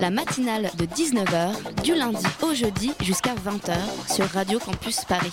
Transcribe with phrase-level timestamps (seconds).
[0.00, 3.74] La matinale de 19h, du lundi au jeudi jusqu'à 20h
[4.12, 5.32] sur Radio Campus Paris.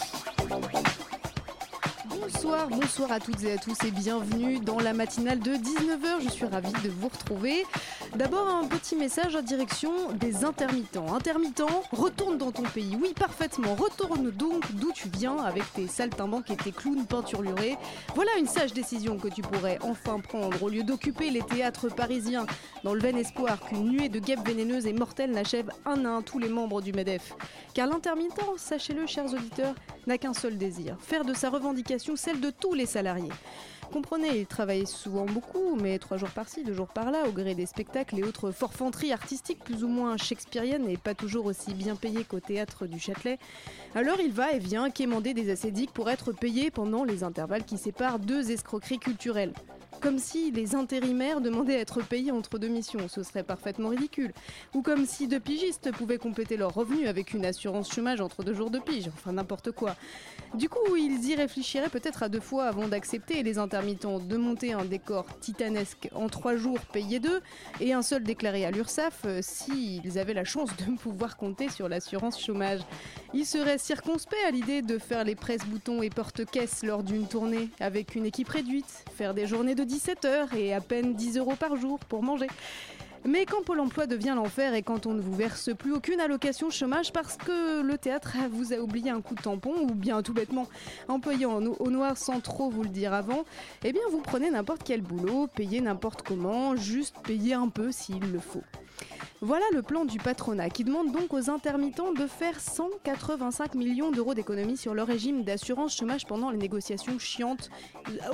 [2.05, 6.23] Bonsoir, bonsoir à toutes et à tous et bienvenue dans la matinale de 19h.
[6.23, 7.65] Je suis ravie de vous retrouver.
[8.15, 11.13] D'abord un petit message en direction des intermittents.
[11.15, 12.97] Intermittents, retourne dans ton pays.
[13.01, 13.73] Oui, parfaitement.
[13.73, 17.77] Retourne donc d'où tu viens avec tes saltimbanques et tes clowns peinturlurés.
[18.13, 22.45] Voilà une sage décision que tu pourrais enfin prendre au lieu d'occuper les théâtres parisiens
[22.83, 26.21] dans le vain espoir qu'une nuée de guêpes vénéneuses et mortelles n'achève un à un
[26.21, 27.33] tous les membres du MEDEF.
[27.73, 32.49] Car l'intermittent, sachez-le chers auditeurs, n'a qu'un seul désir, faire de sa revendication celle de
[32.49, 33.31] tous les salariés.
[33.91, 37.65] Comprenez, il travaille souvent beaucoup, mais trois jours par-ci, deux jours par-là, au gré des
[37.65, 42.23] spectacles et autres forfanteries artistiques plus ou moins shakespeariennes et pas toujours aussi bien payées
[42.23, 43.37] qu'au théâtre du Châtelet.
[43.93, 47.77] Alors il va et vient quémander des assédiques pour être payé pendant les intervalles qui
[47.77, 49.53] séparent deux escroqueries culturelles.
[50.01, 54.33] Comme si les intérimaires demandaient à être payés entre deux missions, ce serait parfaitement ridicule.
[54.73, 58.55] Ou comme si deux pigistes pouvaient compléter leurs revenus avec une assurance chômage entre deux
[58.55, 59.95] jours de pige, enfin n'importe quoi.
[60.55, 64.73] Du coup, ils y réfléchiraient peut-être à deux fois avant d'accepter les intermittents de monter
[64.73, 67.39] un décor titanesque en trois jours payés deux
[67.79, 71.87] et un seul déclaré à l'URSSAF euh, s'ils avaient la chance de pouvoir compter sur
[71.87, 72.79] l'assurance chômage.
[73.35, 78.15] Ils seraient circonspects à l'idée de faire les presse-boutons et porte-caisses lors d'une tournée avec
[78.15, 81.75] une équipe réduite, faire des journées de 17 heures et à peine 10 euros par
[81.75, 82.47] jour pour manger.
[83.25, 86.69] Mais quand Pôle emploi devient l'enfer et quand on ne vous verse plus aucune allocation
[86.69, 90.33] chômage parce que le théâtre vous a oublié un coup de tampon ou bien tout
[90.33, 90.67] bêtement
[91.09, 93.43] employé au noir sans trop vous le dire avant,
[93.83, 98.31] eh bien vous prenez n'importe quel boulot, payez n'importe comment, juste payez un peu s'il
[98.31, 98.63] le faut.
[99.43, 104.35] Voilà le plan du patronat qui demande donc aux intermittents de faire 185 millions d'euros
[104.35, 107.71] d'économies sur leur régime d'assurance chômage pendant les négociations chiantes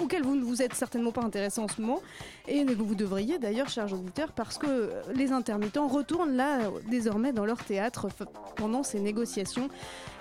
[0.02, 2.02] auxquelles vous ne vous êtes certainement pas intéressés en ce moment
[2.48, 7.46] et vous devriez d'ailleurs, chers auditeurs, parce que les intermittents retournent là euh, désormais dans
[7.46, 8.08] leur théâtre
[8.56, 9.70] pendant ces négociations.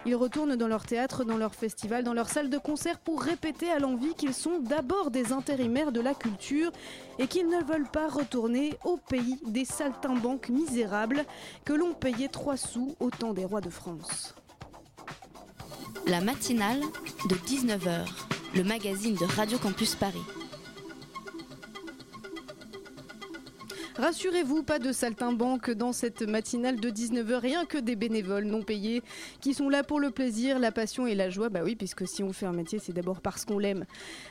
[0.06, 3.68] Ils retournent dans leur théâtre, dans leur festival, dans leur salle de concert pour répéter
[3.72, 6.70] à l'envie qu'ils sont d'abord des intérimaires de la culture
[7.18, 11.24] et qu'ils ne veulent pas retourner au pays des saltimbanques misérables
[11.64, 14.36] que l'on payait trois sous au temps des rois de France.
[16.06, 16.82] La matinale
[17.28, 18.06] de 19h,
[18.54, 20.22] le magazine de Radio Campus Paris.
[23.98, 29.02] Rassurez-vous, pas de saltimbanque dans cette matinale de 19h, rien que des bénévoles non payés
[29.40, 31.48] qui sont là pour le plaisir, la passion et la joie.
[31.48, 33.86] Bah oui, puisque si on fait un métier, c'est d'abord parce qu'on l'aime.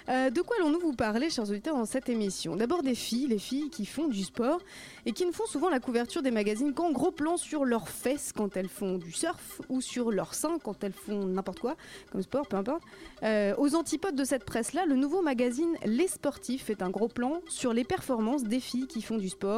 [0.08, 2.56] Euh, de quoi allons-nous vous parler, chers auditeurs, dans cette émission?
[2.56, 4.62] D'abord des filles, les filles qui font du sport
[5.08, 8.34] et qui ne font souvent la couverture des magazines qu'en gros plan sur leurs fesses
[8.38, 11.75] quand elles font du surf ou sur leurs seins quand elles font n'importe quoi,
[12.12, 12.84] comme sport, peu importe.
[13.24, 17.42] Euh, aux antipodes de cette presse-là, le nouveau magazine Les Sportifs fait un gros plan
[17.48, 19.55] sur les performances des filles qui font du sport.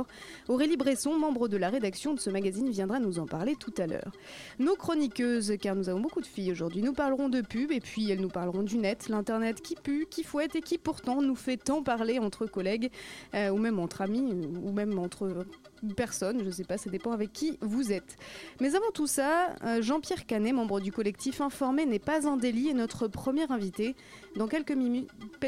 [0.47, 3.87] Aurélie Bresson, membre de la rédaction de ce magazine, viendra nous en parler tout à
[3.87, 4.11] l'heure.
[4.59, 8.09] Nos chroniqueuses, car nous avons beaucoup de filles aujourd'hui, nous parlerons de pub et puis
[8.09, 11.57] elles nous parleront du net, l'internet qui pue, qui fouette et qui pourtant nous fait
[11.57, 12.89] tant parler entre collègues
[13.33, 15.45] euh, ou même entre amis ou même entre
[15.95, 18.17] personnes, je sais pas, ça dépend avec qui vous êtes.
[18.59, 22.69] Mais avant tout ça, euh, Jean-Pierre Canet, membre du collectif Informé n'est pas un délit,
[22.69, 23.95] est notre premier invité.
[24.35, 24.77] Dans quelques,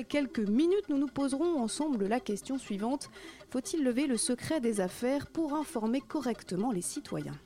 [0.08, 3.10] quelques minutes, nous nous poserons ensemble la question suivante.
[3.52, 7.38] Faut-il lever le secret des affaires pour informer correctement les citoyens?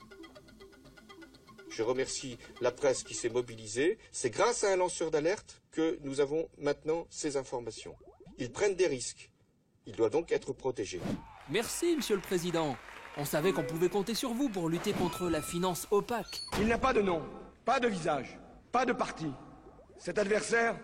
[1.70, 3.98] Je remercie la presse qui s'est mobilisée.
[4.12, 7.96] C'est grâce à un lanceur d'alerte que nous avons maintenant ces informations.
[8.38, 9.32] Ils prennent des risques.
[9.88, 11.02] Ils doivent donc être protégés.
[11.50, 12.78] Merci, Monsieur le Président.
[13.18, 16.42] On savait qu'on pouvait compter sur vous pour lutter contre la finance opaque.
[16.58, 17.22] Il n'a pas de nom,
[17.66, 18.40] pas de visage,
[18.72, 19.28] pas de parti.
[19.98, 20.80] Cet adversaire,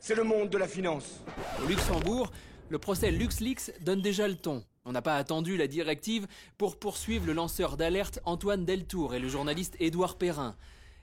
[0.00, 1.20] c'est le monde de la finance.
[1.62, 2.32] Au Luxembourg,
[2.70, 4.64] le procès LuxLeaks donne déjà le ton.
[4.84, 6.26] On n'a pas attendu la directive
[6.58, 10.56] pour poursuivre le lanceur d'alerte Antoine Deltour et le journaliste Édouard Perrin.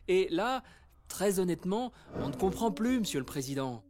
[0.10, 0.64] Et là,
[1.08, 3.84] très honnêtement, on ne comprend plus, Monsieur le Président.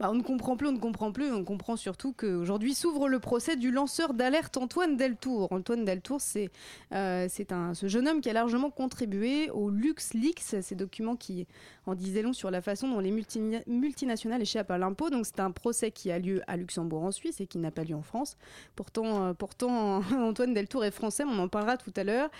[0.00, 1.30] Bah, on ne comprend plus, on ne comprend plus.
[1.32, 5.52] On comprend surtout qu'aujourd'hui s'ouvre le procès du lanceur d'alerte Antoine Deltour.
[5.52, 6.50] Antoine Deltour, c'est
[6.92, 11.46] euh, ce jeune homme qui a largement contribué au LuxLeaks, ces documents qui
[11.86, 15.10] en disaient long sur la façon dont les multi- multinationales échappent à l'impôt.
[15.10, 17.84] Donc c'est un procès qui a lieu à Luxembourg en Suisse et qui n'a pas
[17.84, 18.36] lieu en France.
[18.76, 19.32] Pourtant, euh,
[20.18, 22.30] Antoine Deltour est français, on en parlera tout à l'heure.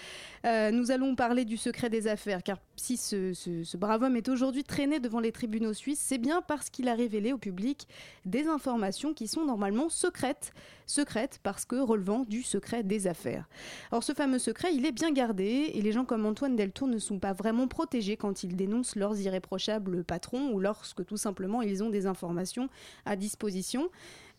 [0.47, 4.65] Euh, nous allons parler du secret des affaires, car si ce, brave homme est aujourd'hui
[4.65, 7.87] traîné devant les tribunaux suisses, c'est bien parce qu'il a révélé au public
[8.27, 10.53] des informations qui sont normalement secrètes.
[10.87, 13.49] Secrètes parce que relevant du secret des affaires.
[13.93, 16.99] Or, ce fameux secret, il est bien gardé et les gens comme Antoine Deltour ne
[16.99, 21.85] sont pas vraiment protégés quand ils dénoncent leurs irréprochables patrons ou lorsque tout simplement ils
[21.85, 22.69] ont des informations
[23.07, 23.91] à disposition.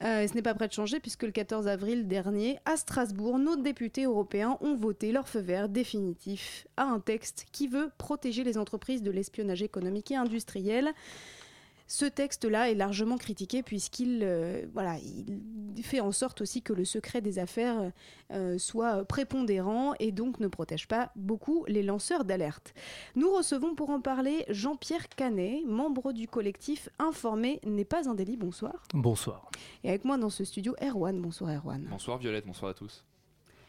[0.04, 3.56] Euh, ce n'est pas prêt de changer puisque le 14 avril dernier, à Strasbourg, nos
[3.56, 8.58] députés européens ont voté leur feu vert définitif à un texte qui veut protéger les
[8.58, 10.92] entreprises de l'espionnage économique et industriel.
[11.94, 16.86] Ce texte-là est largement critiqué puisqu'il euh, voilà, il fait en sorte aussi que le
[16.86, 17.92] secret des affaires
[18.32, 22.74] euh, soit prépondérant et donc ne protège pas beaucoup les lanceurs d'alerte.
[23.16, 28.38] Nous recevons pour en parler Jean-Pierre Canet, membre du collectif Informé n'est pas un délit.
[28.38, 28.82] Bonsoir.
[28.96, 29.52] Bonsoir.
[29.84, 31.22] Et avec moi dans ce studio, Erwan.
[31.22, 31.86] Bonsoir Erwan.
[31.92, 33.06] Bonsoir Violette, bonsoir à tous.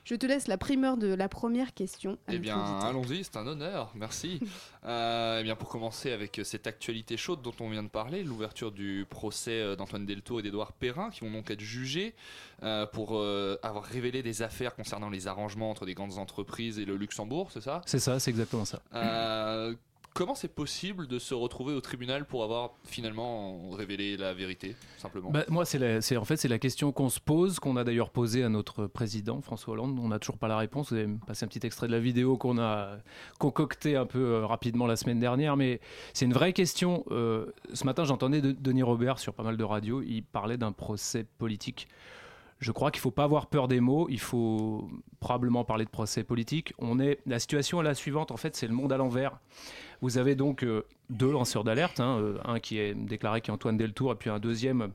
[0.05, 2.19] Je te laisse la primeur de la première question.
[2.29, 4.41] Eh bien, allons-y, c'est un honneur, merci.
[4.87, 8.71] Euh, eh bien, pour commencer avec cette actualité chaude dont on vient de parler, l'ouverture
[8.71, 12.15] du procès euh, d'Antoine Deltour et d'Edouard Perrin, qui vont donc être jugés
[12.62, 16.85] euh, pour euh, avoir révélé des affaires concernant les arrangements entre des grandes entreprises et
[16.85, 17.81] le Luxembourg, c'est ça?
[17.87, 18.83] C'est ça, c'est exactement ça.
[20.14, 25.31] Comment c'est possible de se retrouver au tribunal pour avoir finalement révélé la vérité, simplement
[25.32, 28.44] Bah, moi, c'est en fait c'est la question qu'on se pose, qu'on a d'ailleurs posée
[28.44, 29.99] à notre président François Hollande.
[30.00, 30.93] On n'a toujours pas la réponse.
[30.93, 32.99] Vous avez passé un petit extrait de la vidéo qu'on a
[33.40, 35.81] concocté un peu euh, rapidement la semaine dernière, mais
[36.12, 37.05] c'est une vraie question.
[37.10, 40.00] Euh, ce matin, j'entendais de- Denis Robert sur pas mal de radios.
[40.02, 41.88] Il parlait d'un procès politique.
[42.61, 44.06] Je crois qu'il ne faut pas avoir peur des mots.
[44.11, 44.89] Il faut
[45.21, 46.73] probablement parler de procès politique.
[46.79, 48.31] On est la situation est la suivante.
[48.31, 49.39] En fait, c'est le monde à l'envers.
[50.01, 53.55] Vous avez donc euh, deux lanceurs d'alerte, hein, euh, un qui est déclaré qui est
[53.55, 54.93] Antoine Deltour et puis un deuxième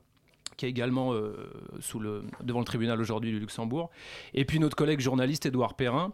[0.58, 1.52] qui est également euh,
[2.44, 3.90] devant le tribunal aujourd'hui du Luxembourg.
[4.34, 6.14] Et puis notre collègue journaliste Édouard Perrin.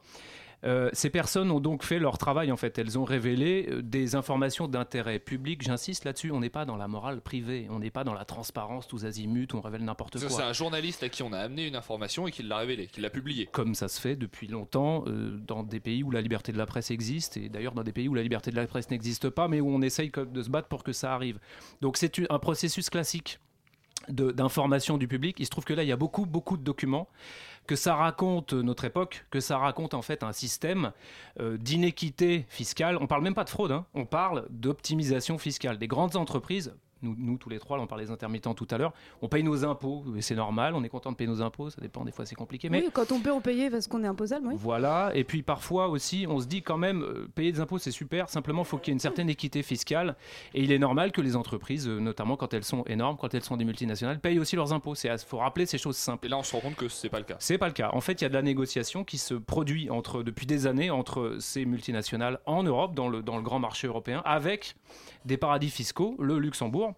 [0.64, 2.78] Euh, ces personnes ont donc fait leur travail en fait.
[2.78, 5.62] Elles ont révélé euh, des informations d'intérêt public.
[5.62, 8.88] J'insiste là-dessus, on n'est pas dans la morale privée, on n'est pas dans la transparence
[8.88, 10.30] tous azimuts, où on révèle n'importe quoi.
[10.30, 13.02] C'est un journaliste à qui on a amené une information et qui l'a révélée, qui
[13.02, 13.48] l'a publiée.
[13.52, 16.66] Comme ça se fait depuis longtemps euh, dans des pays où la liberté de la
[16.66, 19.48] presse existe, et d'ailleurs dans des pays où la liberté de la presse n'existe pas,
[19.48, 21.40] mais où on essaye de se battre pour que ça arrive.
[21.82, 23.40] Donc c'est un processus classique
[24.10, 25.38] d'information du public.
[25.40, 27.08] Il se trouve que là, il y a beaucoup, beaucoup de documents,
[27.68, 30.92] que ça raconte notre époque, que ça raconte en fait un système
[31.40, 32.98] euh, d'inéquité fiscale.
[33.02, 33.86] On parle même pas de fraude, hein.
[33.94, 35.78] on parle d'optimisation fiscale.
[35.78, 36.76] Des grandes entreprises,
[37.06, 39.44] nous, nous, tous les trois, là, on parlait des intermittents tout à l'heure, on paye
[39.44, 42.12] nos impôts, et c'est normal, on est content de payer nos impôts, ça dépend, des
[42.12, 44.56] fois c'est compliqué, mais Oui, quand on peut en payer parce qu'on est imposable, oui.
[44.58, 47.92] voilà, et puis parfois aussi, on se dit quand même, euh, payer des impôts c'est
[47.92, 50.16] super, simplement il faut qu'il y ait une certaine équité fiscale,
[50.54, 53.44] et il est normal que les entreprises, euh, notamment quand elles sont énormes, quand elles
[53.44, 54.96] sont des multinationales, payent aussi leurs impôts.
[54.96, 56.26] Il faut rappeler ces choses simples.
[56.26, 57.36] Et là, on se rend compte que c'est pas le cas.
[57.40, 57.90] C'est pas le cas.
[57.94, 60.90] En fait, il y a de la négociation qui se produit entre, depuis des années
[60.90, 64.76] entre ces multinationales en Europe, dans le, dans le grand marché européen, avec
[65.26, 66.94] des paradis fiscaux, le Luxembourg.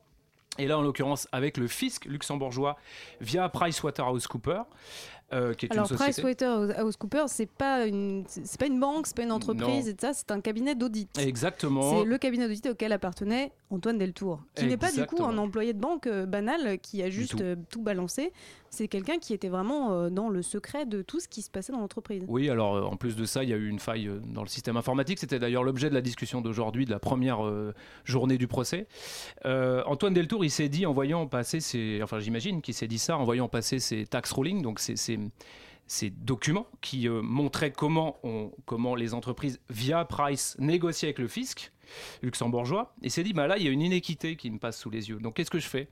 [0.60, 2.78] Et là, en l'occurrence, avec le fisc luxembourgeois
[3.22, 4.66] via PricewaterhouseCoopers,
[5.34, 6.22] euh, qui est Alors une société.
[6.24, 9.92] PricewaterhouseCoopers, c'est pas une, c'est pas une banque, c'est pas une entreprise, Non.
[9.92, 11.10] et ça, c'est un cabinet d'audit.
[11.20, 12.00] Exactement.
[12.00, 15.74] C'est le cabinet d'audit auquel appartenait Antoine Deltour, qui n'est pas du coup un employé
[15.74, 17.44] de banque euh, banal qui a juste tout.
[17.44, 18.32] euh, tout balancé.
[18.70, 21.72] C'est quelqu'un qui était vraiment euh, dans le secret de tout ce qui se passait
[21.72, 22.24] dans l'entreprise.
[22.28, 24.42] Oui, alors euh, en plus de ça, il y a eu une faille euh, dans
[24.42, 25.20] le système informatique.
[25.20, 27.40] C'était d'ailleurs l'objet de la discussion d'aujourd'hui, de la première
[28.06, 28.88] journée du procès.
[29.46, 33.18] Antoine Deltour, il s'est dit en voyant passer ses, enfin j'imagine qu'il s'est dit ça
[33.18, 38.16] en voyant passer ses tax rulings, donc ces, documents qui montraient comment,
[38.96, 41.72] les entreprises via Price négociaient avec le fisc
[42.22, 42.94] luxembourgeois.
[43.02, 45.10] Et s'est dit, bah là, il y a une inéquité qui me passe sous les
[45.10, 45.20] yeux.
[45.20, 45.88] Donc qu'est-ce que je fais?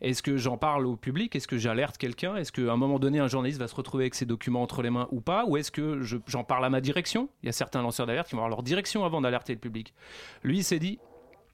[0.00, 1.34] Est-ce que j'en parle au public?
[1.36, 2.36] Est-ce que j'alerte quelqu'un?
[2.36, 4.90] Est-ce qu'à un moment donné, un journaliste va se retrouver avec ces documents entre les
[4.90, 5.44] mains ou pas?
[5.46, 7.28] Ou est-ce que je- j'en parle à ma direction?
[7.42, 9.92] Il y a certains lanceurs d'alerte qui vont avoir leur direction avant d'alerter le public.
[10.42, 10.98] Lui, il s'est dit,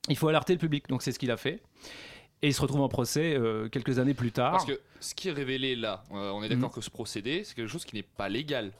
[0.08, 0.88] il faut alerter le public.
[0.88, 1.62] Donc c'est ce qu'il a fait.
[2.42, 4.52] Et il se retrouve en procès euh, quelques années plus tard.
[4.52, 7.54] Parce que ce qui est révélé là, euh, on est d'accord que ce procédé, c'est
[7.54, 8.72] quelque chose qui n'est pas légal.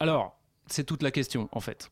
[0.00, 1.90] Alors, c'est toute la question, en fait.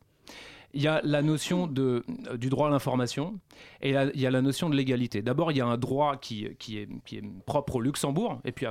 [0.77, 3.39] Il y a la notion de, euh, du droit à l'information
[3.81, 5.23] et la- il y a la notion de l'égalité.
[5.23, 8.53] D'abord, il y a un droit qui, qui, est, qui est propre au Luxembourg, et
[8.53, 8.67] puis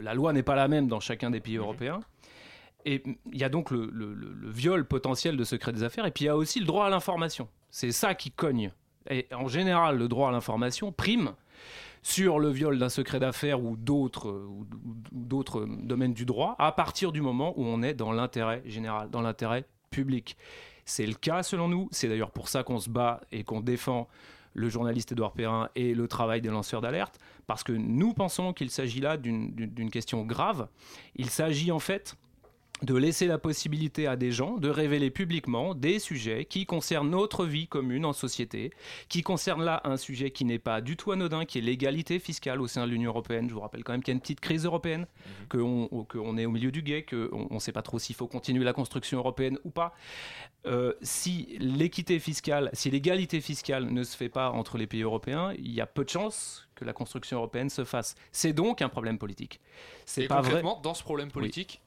[0.00, 2.00] la loi n'est pas la même dans chacun des pays européens.
[2.84, 6.04] Et il y a donc le, le- le- le viol potentiel de secret des affaires,
[6.06, 7.48] et puis il y a aussi le droit à l'information.
[7.70, 8.70] C'est ça qui cogne.
[9.10, 11.32] Et en général, le droit à l'information prime
[12.02, 14.66] sur le viol d'un secret d'affaires ou d'autres ou
[15.12, 19.22] d'autres domaines du droit à partir du moment où on est dans l'intérêt général, dans
[19.22, 20.36] l'intérêt public.
[20.84, 24.08] C'est le cas selon nous, c'est d'ailleurs pour ça qu'on se bat et qu'on défend
[24.54, 28.70] le journaliste Édouard Perrin et le travail des lanceurs d'alerte, parce que nous pensons qu'il
[28.70, 30.68] s'agit là d'une question grave.
[31.16, 32.16] Il s'agit en fait
[32.82, 37.46] de laisser la possibilité à des gens de révéler publiquement des sujets qui concernent notre
[37.46, 38.72] vie commune en société,
[39.08, 42.60] qui concernent là un sujet qui n'est pas du tout anodin, qui est l'égalité fiscale
[42.60, 43.48] au sein de l'Union européenne.
[43.48, 45.06] Je vous rappelle quand même qu'il y a une petite crise européenne,
[45.52, 46.06] mhm.
[46.06, 48.72] qu'on est au milieu du guet, qu'on ne sait pas trop s'il faut continuer la
[48.72, 49.94] construction européenne ou pas.
[50.66, 55.52] Euh, si l'équité fiscale, si l'égalité fiscale ne se fait pas entre les pays européens,
[55.58, 58.14] il y a peu de chances que la construction européenne se fasse.
[58.30, 59.60] C'est donc un problème politique.
[60.04, 61.80] C'est pas concrètement, dans ce problème politique,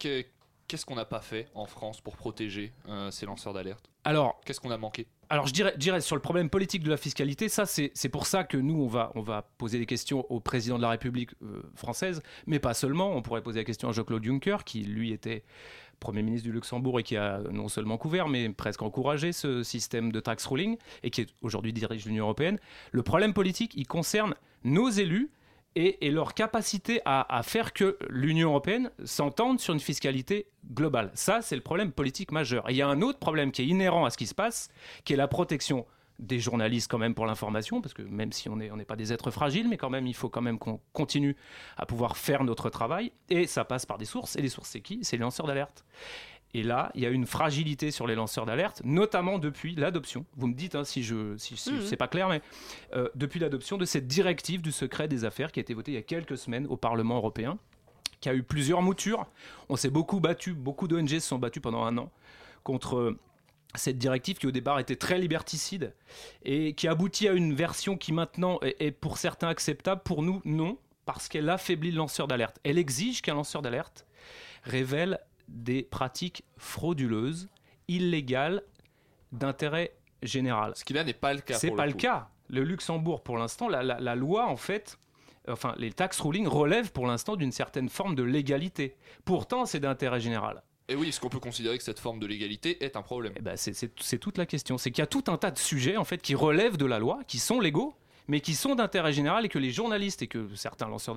[0.67, 3.89] qu'est-ce qu'on n'a pas fait en France pour protéger euh, ces lanceurs d'alerte?
[4.03, 5.07] Alors, qu'est-ce qu'on a manqué?
[5.29, 8.43] alors je dirais, dirais, sur le problème politique de la fiscalité, ça c'est pour ça
[8.43, 11.63] que nous on va, on va poser des questions au président de la République euh,
[11.75, 13.15] française, mais pas seulement.
[13.15, 15.43] On pourrait poser la question à Jean-Claude Juncker, qui lui était
[15.99, 20.11] Premier ministre du Luxembourg et qui a non seulement couvert, mais presque encouragé ce système
[20.11, 22.59] de tax ruling et qui aujourd'hui dirige l'Union européenne.
[22.91, 25.31] Le problème politique, il concerne nos élus
[25.75, 31.11] et, leur capacité à, faire que l'Union européenne s'entende sur une fiscalité globale.
[31.13, 32.69] Ça, c'est le problème politique majeur.
[32.69, 34.69] Et il y a un autre problème qui est inhérent à ce qui se passe,
[35.03, 35.85] qui est la protection
[36.17, 39.31] des journalistes quand même pour l'information, parce que même si on n'est pas des êtres
[39.31, 41.35] fragiles, mais quand même, il faut quand même qu'on continue
[41.75, 43.11] à pouvoir faire notre travail.
[43.29, 44.37] Et ça passe par des sources.
[44.37, 44.99] Et les sources, c'est qui?
[45.03, 45.83] C'est les lanceurs d'alerte.
[46.55, 50.25] Et là, il y a une fragilité sur les lanceurs d'alerte, notamment depuis l'adoption.
[50.37, 51.97] Vous me dites hein, si je si, si mmh.
[51.97, 52.41] pas clair, mais
[52.93, 55.95] euh, depuis l'adoption de cette directive du secret des affaires qui a été votée il
[55.95, 57.57] y a quelques semaines au Parlement européen,
[58.21, 59.27] qui a eu plusieurs moutures.
[59.67, 62.09] On s'est beaucoup battu, beaucoup d'ONG se sont battus pendant un an
[62.63, 63.17] contre
[63.75, 65.93] cette directive qui au départ était très liberticide
[66.43, 70.77] et qui aboutit à une version qui maintenant est pour certains acceptable, pour nous non,
[71.03, 72.59] parce qu'elle affaiblit le lanceur d'alerte.
[72.63, 74.05] Elle exige qu'un lanceur d'alerte
[74.63, 77.49] révèle des pratiques frauduleuses,
[77.87, 78.63] illégales,
[79.31, 80.73] d'intérêt général.
[80.75, 81.57] Ce qui là n'est pas le cas.
[81.57, 82.29] C'est pas le, cas.
[82.49, 84.97] Le Luxembourg, pour l'instant, la, loi, en fait,
[85.47, 88.95] enfin, les tax ruling relèvent pour l'instant d'une certaine forme de légalité.
[89.23, 90.63] Pourtant, c'est d'intérêt général.
[90.87, 93.33] Et oui, est-ce qu'on peut considérer que cette forme de légalité est un problème?
[93.41, 94.77] Ben, C'est toute la question.
[94.77, 96.99] C'est qu'il y a tout un tas de sujets en fait qui relèvent de la
[96.99, 97.95] loi, qui sont légaux,
[98.27, 101.15] mais qui sont d'intérêt général et que les journalistes et que certains lanceurs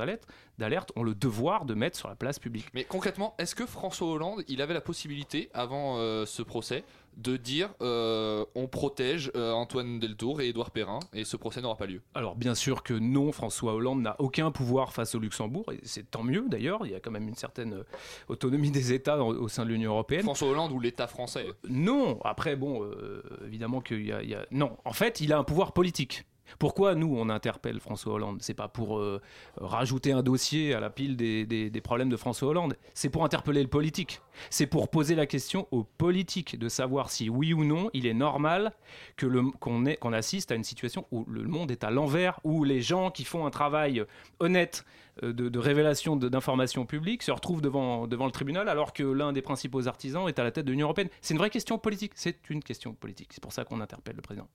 [0.58, 2.66] d'alerte ont le devoir de mettre sur la place publique.
[2.74, 6.84] Mais concrètement, est-ce que François Hollande, il avait la possibilité, avant euh, ce procès,
[7.16, 11.76] de dire euh, on protège euh, Antoine Deltour et Édouard Perrin et ce procès n'aura
[11.76, 12.00] pas lieu?
[12.14, 16.08] Alors bien sûr que non, François Hollande n'a aucun pouvoir face au Luxembourg et c'est
[16.08, 17.82] tant mieux d'ailleurs, il y a quand même une certaine
[18.28, 20.22] autonomie des États au sein de l'Union Européenne.
[20.22, 21.46] François Hollande ou l'État français?
[21.68, 22.88] Non, après bon,
[23.44, 24.46] évidemment qu'il y, y, a...
[24.52, 26.24] Non, en fait il a un pouvoir politique.
[26.58, 28.38] Pourquoi nous, on interpelle François Hollande?
[28.40, 29.20] C'est pas pour euh,
[29.56, 33.68] rajouter un dossier à la pile des, problèmes de François Hollande, c'est pour interpeller le
[33.68, 34.20] politique.
[34.50, 38.14] C'est pour poser la question aux politiques de savoir si oui ou non il est
[38.14, 38.72] normal
[39.16, 43.24] qu'on assiste à une situation où le monde est à l'envers, où les gens qui
[43.24, 44.04] font un travail
[44.40, 44.84] honnête
[45.22, 49.42] euh, de, révélation d'informations publiques se retrouvent devant, devant le tribunal alors que l'un des
[49.42, 51.08] principaux artisans est à la tête de l'Union européenne.
[51.20, 52.12] C'est une vraie question politique.
[52.14, 53.32] C'est une question politique.
[53.32, 54.48] C'est pour ça qu'on interpelle le président.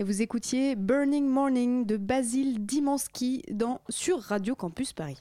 [0.00, 5.18] Et vous écoutiez Burning Morning de Basile Dimansky dans, sur Radio Campus Paris.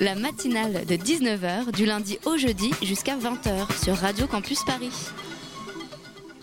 [0.00, 4.90] La matinale de 19h du lundi au jeudi jusqu'à 20h sur Radio Campus Paris.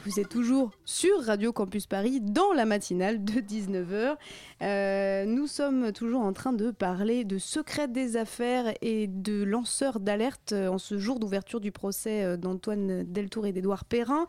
[0.10, 4.16] Vous êtes toujours sur Radio Campus Paris dans la matinale de 19h.
[4.64, 10.00] Euh, nous sommes toujours en train de parler de secret des affaires et de lanceurs
[10.00, 14.26] d'alerte euh, en ce jour d'ouverture du procès euh, d'Antoine Deltour et d'Edouard Perrin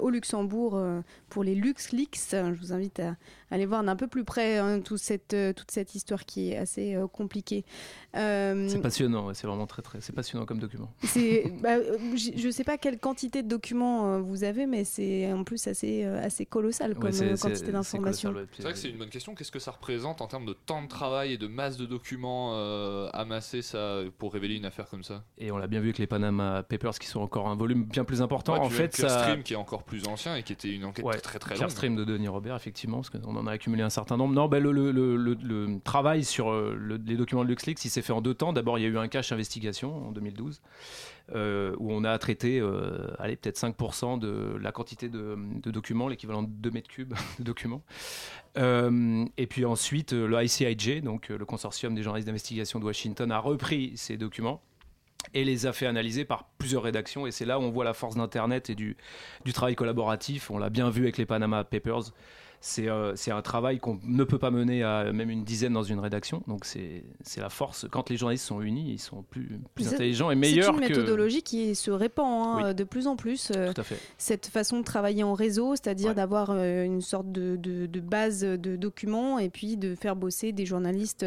[0.00, 0.78] au Luxembourg
[1.30, 2.32] pour les LuxLeaks.
[2.32, 3.16] Je vous invite à
[3.54, 6.98] aller voir d'un peu plus près hein, toute, cette, toute cette histoire qui est assez
[7.12, 7.64] compliquée.
[8.12, 10.92] c'est passionnant, c'est vraiment très très, c'est passionnant comme document.
[11.62, 11.78] Bah,
[12.16, 16.04] je ne sais pas quelle quantité de documents vous avez, mais c'est en plus assez,
[16.04, 18.34] assez colossal comme quantité d'informations.
[18.52, 19.34] C'est vrai que c'est une bonne question.
[19.34, 22.52] Qu'est-ce que ça représente en termes de temps de travail et de masse de documents
[22.54, 25.24] euh, amassés ça, pour révéler une affaire comme ça?
[25.38, 28.04] Et on l'a bien vu avec les Panama Papers qui sont encore un volume bien
[28.04, 28.54] plus important.
[28.54, 29.20] en fait, ça...
[29.20, 31.70] Stream qui est encore plus ancien et qui était une enquête très très longue.
[31.70, 34.34] Stream de Denis Robert, effectivement, parce qu'on en a accumulé un certain nombre.
[34.34, 38.52] Non, ben, le, travail sur euh, les documents de LuxLeaks, s'est fait en deux temps.
[38.52, 40.60] D'abord, il y a eu un cache investigation en 2012.
[41.34, 46.42] Euh, où on a traité euh, allez, peut-être 5% de la quantité de, documents, l'équivalent
[46.42, 47.82] de 2 mètres cubes de documents.
[48.56, 53.92] Et puis ensuite, le ICIJ, donc le consortium des journalistes d'investigation de Washington, a repris
[53.96, 54.62] ces documents
[55.32, 57.26] et les a fait analyser par plusieurs rédactions.
[57.26, 58.96] Et c'est là où on voit la force d'Internet et du
[59.52, 60.50] travail collaboratif.
[60.50, 62.12] On l'a bien vu avec les Panama Papers.
[62.78, 65.98] Euh, c'est un travail qu'on ne peut pas mener à même une dizaine dans une
[66.00, 66.42] rédaction.
[66.48, 67.04] Donc c'est
[67.36, 67.86] la force.
[67.90, 70.74] Quand les journalistes sont unis, ils sont plus, plus intelligents et meilleurs.
[70.74, 73.52] C'est une méthodologie qui se répand hein, de plus en plus.
[73.54, 73.98] Euh, Tout à fait.
[74.18, 78.76] Cette façon de travailler en réseau, c'est-à-dire d'avoir euh, une sorte de, de, base de
[78.76, 81.24] documents et puis de faire bosser des journalistes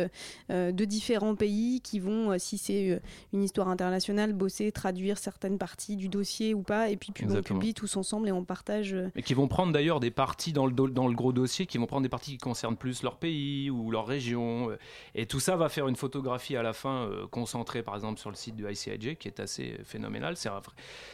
[0.50, 3.02] de différents pays qui vont, si c'est
[3.34, 7.42] une histoire internationale, bosser, traduire certaines parties du dossier ou pas, et puis, puis on
[7.42, 8.96] publie tous ensemble et on partage.
[9.16, 11.88] Et qui vont prendre d'ailleurs des parties dans le, dans le gros dossiers qui vont
[11.88, 14.72] prendre des parties qui concernent plus leur pays ou leur région.
[14.72, 14.78] Euh,
[15.14, 18.30] et tout ça va faire une photographie à la fin euh, concentrée, par exemple, sur
[18.30, 20.38] le site du ICIJ, qui est assez phénoménal.
[20.38, 20.62] C'est un,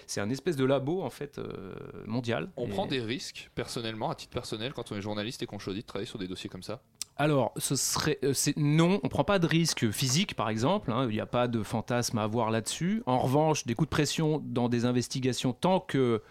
[0.05, 1.73] c'est un espèce de labo, en fait, euh,
[2.05, 2.51] mondial.
[2.57, 5.83] On prend des risques, personnellement, à titre personnel, quand on est journaliste et qu'on choisit
[5.83, 6.81] de travailler sur des dossiers comme ça?
[7.15, 10.91] Alors, ce serait, c'est, non, on prend pas de risque physique, par exemple.
[10.91, 13.03] Hein, il n'y a pas de fantasme à avoir là-dessus.
[13.05, 16.21] En revanche, des coups de pression dans des investigations, tant que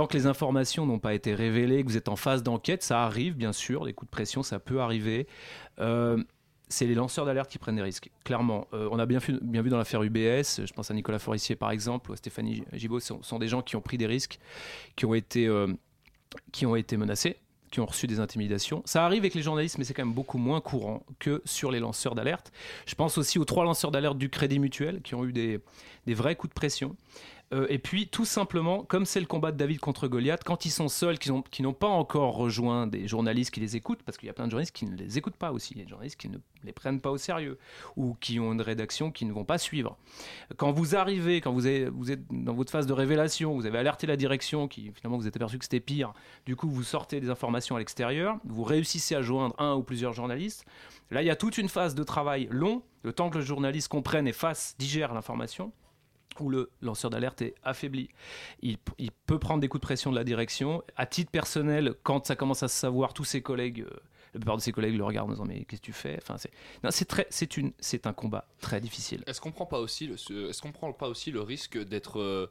[0.00, 3.04] Tant que les informations n'ont pas été révélées, que vous êtes en phase d'enquête, ça
[3.04, 5.26] arrive bien sûr, des coups de pression, ça peut arriver.
[5.78, 6.24] Euh,
[6.70, 8.66] c'est les lanceurs d'alerte qui prennent des risques, clairement.
[8.72, 12.10] Euh, on a bien vu, dans l'affaire UBS, je pense à Nicolas Forissier par exemple,
[12.10, 14.38] ou à Stéphanie Gibault, ce sont, des gens qui ont pris des risques,
[14.96, 15.66] qui ont été, euh,
[16.50, 17.36] qui ont été menacés,
[17.70, 18.80] qui ont reçu des intimidations.
[18.86, 21.78] Ça arrive avec les journalistes, mais c'est quand même beaucoup moins courant que sur les
[21.78, 22.52] lanceurs d'alerte.
[22.86, 25.60] Je pense aussi aux trois lanceurs d'alerte du Crédit Mutuel qui ont eu des
[26.14, 26.96] vrais coups de pression.
[27.52, 30.70] Euh, et puis, tout simplement, comme c'est le combat de David contre Goliath, quand ils
[30.70, 34.30] sont seuls, qui n'ont pas encore rejoint des journalistes qui les écoutent, parce qu'il y
[34.30, 36.18] a plein de journalistes qui ne les écoutent pas aussi, il y a des journalistes
[36.18, 37.58] qui ne les prennent pas au sérieux,
[37.96, 39.98] ou qui ont une rédaction qui ne vont pas suivre.
[40.56, 44.06] Quand vous arrivez, quand vous, vous êtes dans votre phase de révélation, vous avez alerté
[44.06, 46.12] la direction, qui finalement vous êtes aperçu que c'était pire,
[46.46, 50.12] du coup vous sortez des informations à l'extérieur, vous réussissez à joindre un ou plusieurs
[50.12, 50.64] journalistes,
[51.10, 53.88] là il y a toute une phase de travail long, le temps que le journaliste
[53.88, 55.72] comprenne et fasse, digère l'information
[56.38, 58.08] où le lanceur d'alerte est affaibli.
[58.62, 58.78] Il,
[59.26, 60.82] peut prendre des coups de pression de la direction.
[60.96, 64.00] À titre personnel, quand ça commence à se savoir, tous ses collègues, euh,
[64.34, 66.18] la plupart de ses collègues le regardent en disant mais qu'est-ce que tu fais?
[66.22, 66.36] Enfin,
[66.88, 69.24] c'est un combat très difficile.
[69.26, 70.14] Est-ce qu'on prend pas aussi le,
[70.48, 72.48] est-ce qu'on prend pas aussi le risque d'être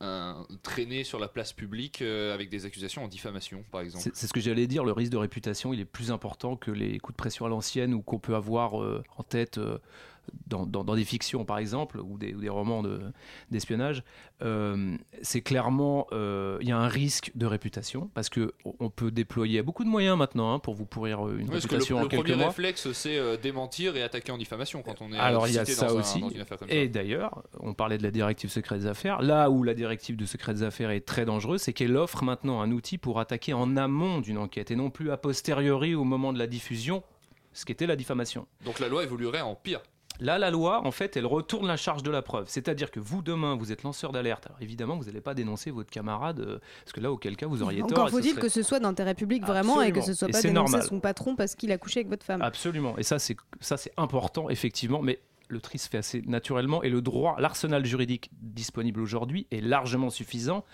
[0.00, 4.10] euh, traîné sur la place publique euh, avec des accusations en diffamation, par exemple?
[4.14, 6.98] C'est ce que j'allais dire, le risque de réputation, il est plus important que les
[6.98, 9.60] coups de pression à l'ancienne ou qu'on peut avoir en tête
[10.46, 12.82] dans, des fictions par exemple ou des, des romans
[13.50, 14.02] d'espionnage,
[14.42, 19.10] euh, c'est clairement euh, il y a un risque de réputation parce que on peut
[19.10, 22.22] déployer beaucoup de moyens maintenant hein, pour vous pourrir euh, une réputation le, en quelques
[22.22, 22.28] mois.
[22.28, 25.58] Le premier réflexe c'est démentir et attaquer en diffamation quand on est alors il y
[25.58, 26.22] a ça aussi
[26.68, 30.24] et d'ailleurs on parlait de la directive secret des affaires là où la directive de
[30.24, 33.76] secret des affaires est très dangereuse c'est qu'elle offre maintenant un outil pour attaquer en
[33.76, 37.02] amont d'une enquête et non plus a posteriori au moment de la diffusion
[37.52, 38.46] ce qui était la diffamation.
[38.64, 39.80] Donc la loi évoluerait en pire
[40.20, 42.46] Là, la loi, en fait, elle retourne la charge de la preuve.
[42.48, 44.46] C'est-à-dire que vous, demain, vous êtes lanceur d'alerte.
[44.46, 47.62] Alors évidemment, vous n'allez pas dénoncer votre camarade, euh, parce que là, auquel cas, vous
[47.62, 47.92] auriez tort.
[47.92, 51.00] Encore faut-il que ce soit d'intérêt public vraiment et que ce soit pas dénoncer son
[51.00, 52.42] patron parce qu'il a couché avec votre femme.
[52.42, 52.96] Absolument.
[52.98, 55.02] Et ça, c'est ça, c'est important, effectivement.
[55.02, 59.62] Mais le tri se fait assez naturellement et le droit, l'arsenal juridique disponible aujourd'hui est
[59.62, 60.64] largement suffisant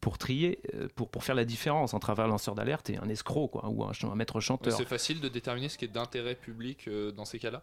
[0.00, 3.48] pour trier, euh, pour, pour faire la différence entre un lanceur d'alerte et un escroc
[3.48, 4.76] quoi, ou un, un maître chanteur.
[4.76, 7.62] C'est facile de déterminer ce qui est d'intérêt public euh, dans ces cas-là?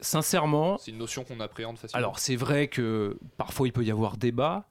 [0.00, 0.78] Sincèrement.
[0.78, 1.98] C'est une notion qu'on appréhende facilement.
[1.98, 4.68] Alors, c'est vrai que parfois il peut y avoir débat.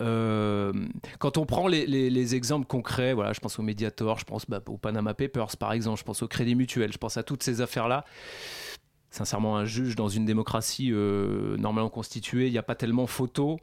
[0.00, 0.72] Euh,
[1.18, 4.46] quand on prend les, les- les exemples concrets, voilà, je pense au Mediator, je pense
[4.48, 7.42] bah, au Panama Papers par exemple, je pense au Crédit Mutuel, je pense à toutes
[7.42, 8.04] ces affaires-là.
[9.10, 13.58] Sincèrement, un juge dans une démocratie euh, normalement constituée, il n'y a pas tellement photo.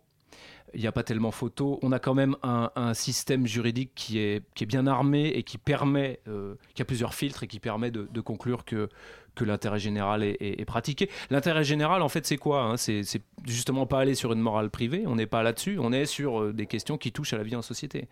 [0.74, 1.80] Il n'y a pas tellement photo.
[1.84, 5.58] On a quand même un, système juridique qui est, qui est bien armé et qui
[5.58, 8.90] permet, euh, qui a plusieurs filtres et qui permet de, conclure que,
[9.36, 11.10] que l'intérêt général est, pratiqué.
[11.30, 12.78] L'intérêt général, en fait, c'est quoi hein?
[12.78, 15.04] C'est c'est justement pas aller sur une morale privée.
[15.06, 15.78] On n'est pas là-dessus.
[15.80, 18.08] On est sur euh, des questions qui touchent à la vie en société.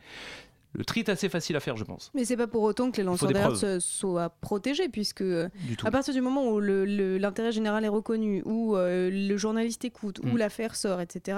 [0.75, 2.11] Le tri est assez facile à faire, je pense.
[2.15, 5.23] Mais c'est pas pour autant que les lanceurs d'alerte soient protégés, puisque
[5.83, 10.33] à partir du moment où l'intérêt général est reconnu, où euh, le journaliste écoute, où
[10.33, 10.37] Mm.
[10.37, 11.37] l'affaire sort, etc.,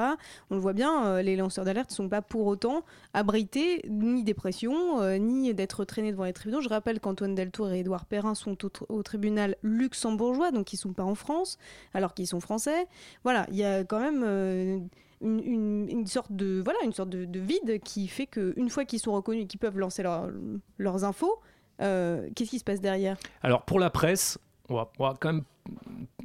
[0.50, 4.24] on le voit bien, euh, les lanceurs d'alerte ne sont pas pour autant abrités ni
[4.24, 6.62] des pressions, euh, ni d'être traînés devant les tribunaux.
[6.62, 10.94] Je rappelle qu'Antoine Deltour et Édouard Perrin sont au, au tribunal luxembourgeois, donc ils sont
[10.94, 11.58] pas en France,
[11.94, 12.88] alors qu'ils sont français.
[13.24, 14.88] Voilà, il y a quand même...
[15.22, 19.00] une, sorte de voilà une sorte de, de vide qui fait que une fois qu'ils
[19.00, 20.30] sont reconnus et qu'ils peuvent lancer leur-
[20.78, 21.40] leurs infos
[21.82, 23.18] euh, qu'est-ce qui se passe derrière?
[23.42, 24.38] Alors pour la presse,
[24.70, 25.44] on va, on va quand même.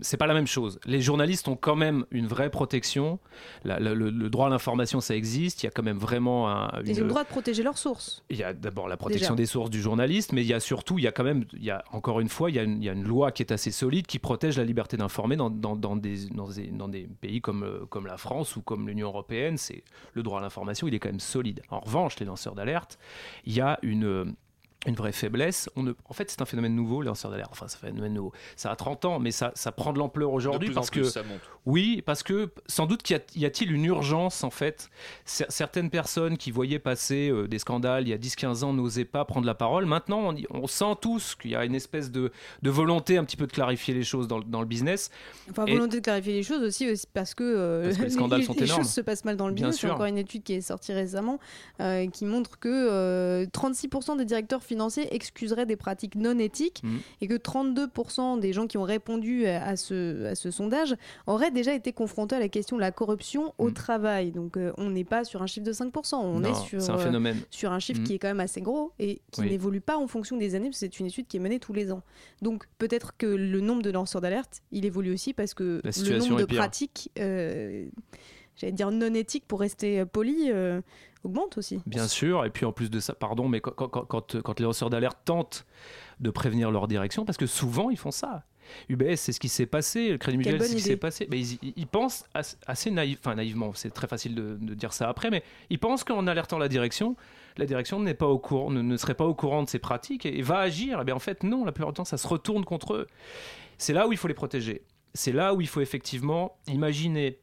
[0.03, 0.81] C'est pas la même chose.
[0.87, 3.19] Les journalistes ont quand même une vraie protection.
[3.65, 5.63] La- le, le droit à l'information, ça existe.
[5.63, 6.71] Il y a quand même vraiment un.
[6.87, 8.23] Ils ont le droit de protéger leurs sources.
[8.31, 9.43] Il y a d'abord la protection Déjà.
[9.43, 11.65] des sources du journaliste, mais il y a surtout, il y a quand même, il
[11.65, 13.43] y a encore une fois, il y a une, il y a une loi qui
[13.43, 16.89] est assez solide qui protège la liberté d'informer dans, dans, dans des, dans, des, dans
[16.89, 19.59] des pays comme, euh, comme la France ou comme l'Union européenne.
[19.59, 21.61] C'est le droit à l'information, il est quand même solide.
[21.69, 22.99] En revanche, les lanceurs d'alerte,
[23.45, 24.35] il y a une
[24.87, 25.69] une vraie faiblesse.
[25.77, 25.93] On ne...
[26.09, 27.51] En fait, c'est un phénomène nouveau, les lanceurs d'alerte.
[27.53, 28.33] Enfin, c'est un phénomène nouveau.
[28.57, 31.23] Ça a 30 ans, mais ça, ça prend de l'ampleur aujourd'hui parce plus, que ça
[31.23, 31.41] monte.
[31.67, 34.89] oui, parce que sans doute qu'il y a- y a-t-il une urgence en fait.
[35.27, 39.05] Cer- Certaines personnes qui voyaient passer euh, des scandales il y a 10-15 ans n'osaient
[39.05, 39.85] pas prendre la parole.
[39.85, 43.25] Maintenant, on, y- on sent tous qu'il y a une espèce de, de volonté un
[43.25, 45.11] petit peu de clarifier les choses dans, le- dans le business.
[45.51, 48.11] Enfin, Et- volonté de clarifier les choses aussi, aussi parce que, euh, Parce que les
[48.11, 48.83] scandales sont les énormes.
[48.83, 49.81] choses se passent mal dans le Bien business.
[49.83, 49.95] C'est sûr.
[49.95, 51.39] encore une étude qui est sortie récemment
[51.81, 56.99] euh, qui montre que euh, 36% des directeurs financiers excuseraient des pratiques non éthiques Mhm.
[57.21, 60.95] et que 32% des gens qui ont répondu à, ce, à ce sondage
[61.27, 64.31] auraient déjà été confrontés à la question de la corruption au travail.
[64.31, 66.41] Donc euh, on n'est pas sur un chiffre de 5%, on.
[66.41, 68.07] Non, est sur, un euh, sur un chiffre Mhm.
[68.07, 69.51] qui est quand même assez gros et qui Oui.
[69.51, 71.73] n'évolue pas en fonction des années, parce que c'est une étude qui est menée tous
[71.73, 72.03] les ans.
[72.43, 76.37] Donc peut-être que le nombre de lanceurs d'alerte, il évolue aussi parce que le nombre
[76.41, 76.59] de pire.
[76.59, 77.87] pratiques, euh,
[78.57, 80.81] j'allais dire non éthiques pour rester poli, euh,
[81.25, 81.81] augmente aussi.
[81.87, 84.65] Bien sûr, et puis en plus de ça, pardon, mais quand, quand, quand, quand les
[84.65, 85.67] lanceurs d'alerte tentent
[86.21, 88.45] de prévenir leur direction, parce que souvent ils font ça.
[88.89, 91.27] UBS, c'est ce qui s'est passé, le Crédit Mutuel, c'est ce qui s'est passé.
[91.31, 94.93] Mais ils, ils pensent as- assez naïf, enfin naïvement, c'est très facile de, de dire
[94.93, 97.17] ça après, mais ils pensent qu'en alertant la direction,
[97.57, 100.25] la direction n'est pas au courant, ne, ne serait pas au courant de ces pratiques
[100.25, 101.01] et, et va agir.
[101.01, 103.07] Et bien en fait, non, la plupart du temps, ça se retourne contre eux.
[103.77, 104.83] C'est là où il faut les protéger.
[105.15, 107.41] C'est là où il faut effectivement imaginer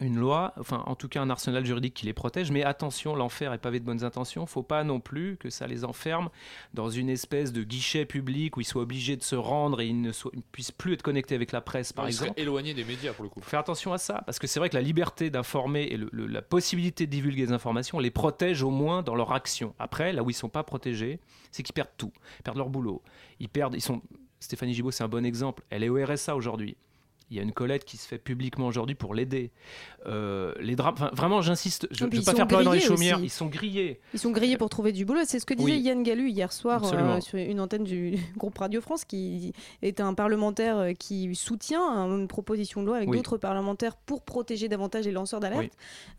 [0.00, 3.52] une loi, enfin en tout cas un arsenal juridique qui les protège, mais attention, l'enfer
[3.52, 6.28] est pavé de bonnes intentions, faut pas non plus que ça les enferme
[6.74, 10.00] dans une espèce de guichet public où ils soient obligés de se rendre et ils
[10.00, 12.40] ne soient- ils puissent plus être connectés avec la presse par Ils seraient exemple.
[12.40, 13.40] éloignés des médias pour le coup.
[13.40, 16.26] Faire attention à ça, parce que c'est vrai que la liberté d'informer et le- le-
[16.26, 19.74] la possibilité de divulguer des informations les protège au moins dans leur action.
[19.78, 23.02] Après, là où ils sont pas protégés, c'est qu'ils perdent tout, ils perdent leur boulot,
[23.40, 24.02] ils perdent, ils sont.
[24.40, 25.64] Stéphanie Gibault, c'est un bon exemple.
[25.68, 26.76] Elle est au RSA aujourd'hui.
[27.30, 29.50] Il y a une Colette qui se fait publiquement aujourd'hui pour l'aider.
[30.06, 33.16] Euh, les draps, enfin, vraiment, j'insiste, je ne veux pas faire pleurer dans les chaumières.
[33.16, 33.26] aussi.
[33.26, 34.00] Ils sont grillés.
[34.14, 35.20] Ils sont grillés pour trouver du boulot.
[35.26, 35.80] C'est ce que disait Oui.
[35.80, 40.14] Yann Gallu hier soir euh, sur une antenne du groupe Radio France, qui est un
[40.14, 43.16] parlementaire euh, qui soutient hein, une proposition de loi avec Oui.
[43.18, 45.60] d'autres parlementaires pour protéger davantage les lanceurs d'alerte.
[45.62, 45.70] Oui.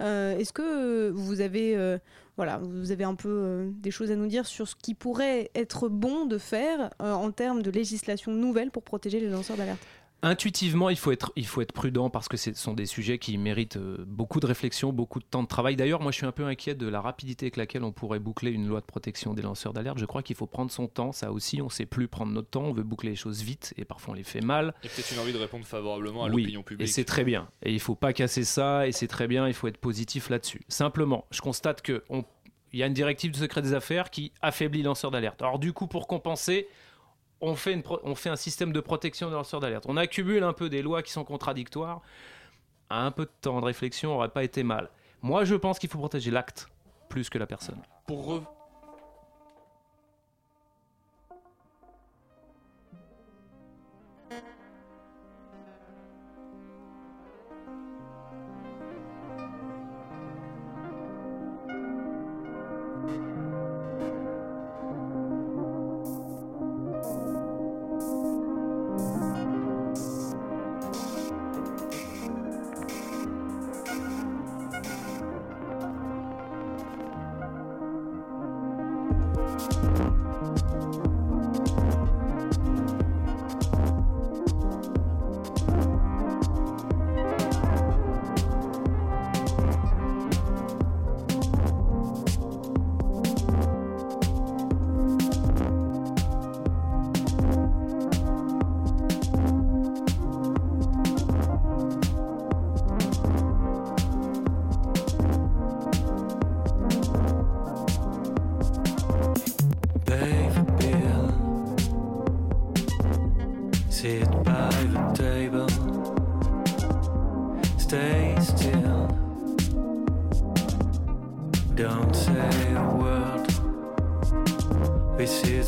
[0.01, 1.97] Euh, Est-ce que vous avez,
[2.37, 5.49] voilà, vous avez un peu euh, des choses à nous dire sur ce qui pourrait
[5.55, 9.81] être bon de faire euh, en termes de législation nouvelle pour protéger les lanceurs d'alerte?
[10.21, 13.37] Intuitivement, il faut être, il faut être prudent parce que ce sont des sujets qui
[13.37, 15.77] méritent euh, beaucoup de réflexion, beaucoup de temps de travail.
[15.77, 18.51] D'ailleurs, moi, je suis un peu inquiet de la rapidité avec laquelle on pourrait boucler
[18.51, 19.97] une loi de protection des lanceurs d'alerte.
[19.97, 21.13] Je crois qu'il faut prendre son temps.
[21.13, 22.63] Ça aussi, on ne sait plus prendre notre temps.
[22.63, 24.69] On veut boucler les choses vite et parfois on les fait mal.
[24.69, 26.89] A peut-être une envie de répondre favorablement à Oui, l'opinion et publique.
[26.89, 27.47] c'est très bien.
[27.63, 30.61] Et il faut pas casser ça, et c'est très bien, il faut être positif là-dessus.
[30.67, 32.25] Simplement, je constate que on-
[32.73, 35.41] il y a une directive de secret des affaires qui affaiblit lanceurs d'alerte.
[35.41, 36.67] Alors du coup, pour compenser,
[37.41, 37.81] on fait,
[38.29, 39.85] un système de protection des lanceurs d'alerte.
[39.87, 42.01] On accumule un peu des lois qui sont contradictoires.
[42.89, 44.89] Un peu de temps de réflexion aurait pas été mal.
[45.21, 46.67] Moi, je pense qu'il faut protéger l'acte
[47.07, 47.81] plus que la personne.
[48.07, 48.41] Pour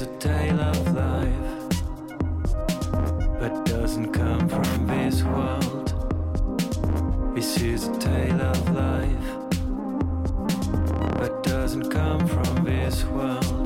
[0.01, 1.69] a tale of life,
[3.39, 5.93] but doesn't come from this world.
[7.35, 9.27] This is a tale of life,
[11.19, 13.60] but doesn't come from this world.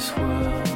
[0.00, 0.69] This world.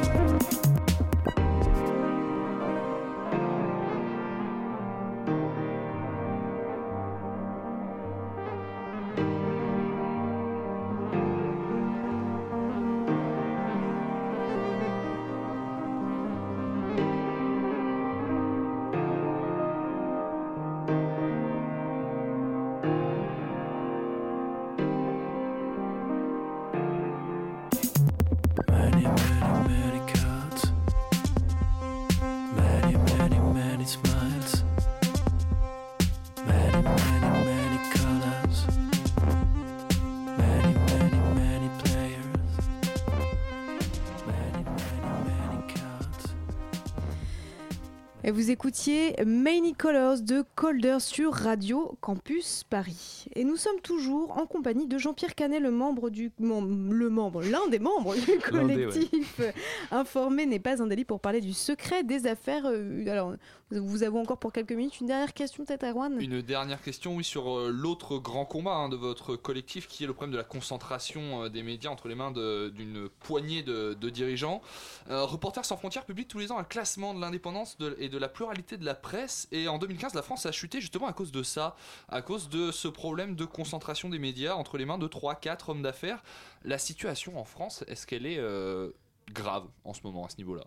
[48.35, 53.24] Vous écoutiez Many Colors de Colder sur Radio Campus Paris.
[53.37, 57.41] Et nous sommes toujours en compagnie de Jean-Pierre Canet, le membre du mem- le membre,
[57.43, 58.21] l'un des membres du
[58.51, 58.85] L'un des, ouais.
[58.85, 59.41] collectif
[59.91, 62.63] Informé n'est pas un délit pour parler du secret des affaires.
[62.65, 63.33] Euh, Alors,
[63.71, 67.25] vous avez encore pour quelques minutes une dernière question peut-être Erwan Une dernière question, oui,
[67.25, 70.43] sur euh, l'autre grand combat hein, de votre collectif, qui est le problème de la
[70.45, 74.61] concentration euh, des médias entre les mains d'une poignée de, de dirigeants.
[75.09, 78.29] Euh, Reporters sans frontières publie tous les ans un classement de l'indépendance et de la
[78.29, 79.49] pluralité de la presse.
[79.51, 81.75] Et en 2015, la France a chuté justement à cause de ça,
[82.07, 85.81] à cause de ce problème de concentration des médias entre les mains de 3-4 hommes
[85.81, 86.21] d'affaires.
[86.63, 88.91] La situation en France, est-ce qu'elle est euh,
[89.33, 90.65] grave en ce moment à ce niveau-là?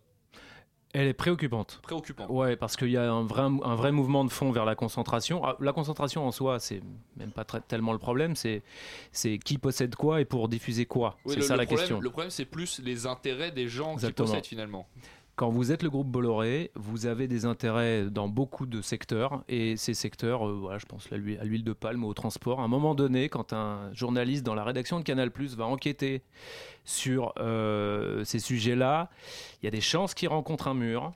[0.94, 1.80] Elle est préoccupante.
[1.82, 2.30] Préoccupante.
[2.30, 5.44] Ouais, parce qu'il y a un vrai, un vrai mouvement de fond vers la concentration.
[5.44, 6.80] Ah, La concentration en soi, c'est
[7.18, 8.62] même pas très- tellement le problème, c'est
[9.44, 11.18] qui possède quoi et pour diffuser quoi.
[11.26, 12.00] Oui, c'est ça le la problème- question.
[12.00, 14.26] Le problème, c'est plus les intérêts des gens Exactement.
[14.26, 14.88] qui possèdent finalement.
[15.38, 19.76] Quand vous êtes le groupe Bolloré, vous avez des intérêts dans beaucoup de secteurs et
[19.76, 22.58] ces secteurs, euh, voilà, je pense à l'huile de palme au transport.
[22.58, 26.22] À un moment donné, quand un journaliste dans la rédaction de Canal+ va enquêter
[26.84, 29.10] sur euh, ces sujets-là,
[29.62, 31.12] il y a des chances qu'il rencontre un mur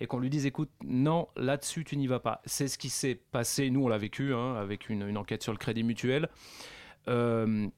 [0.00, 2.40] et qu'on lui dise écoute, non, là-dessus tu n'y vas pas.
[2.46, 5.52] C'est ce qui s'est passé, nous on l'a vécu hein, avec une, une enquête sur
[5.52, 6.30] le crédit mutuel.
[7.08, 7.68] Euh,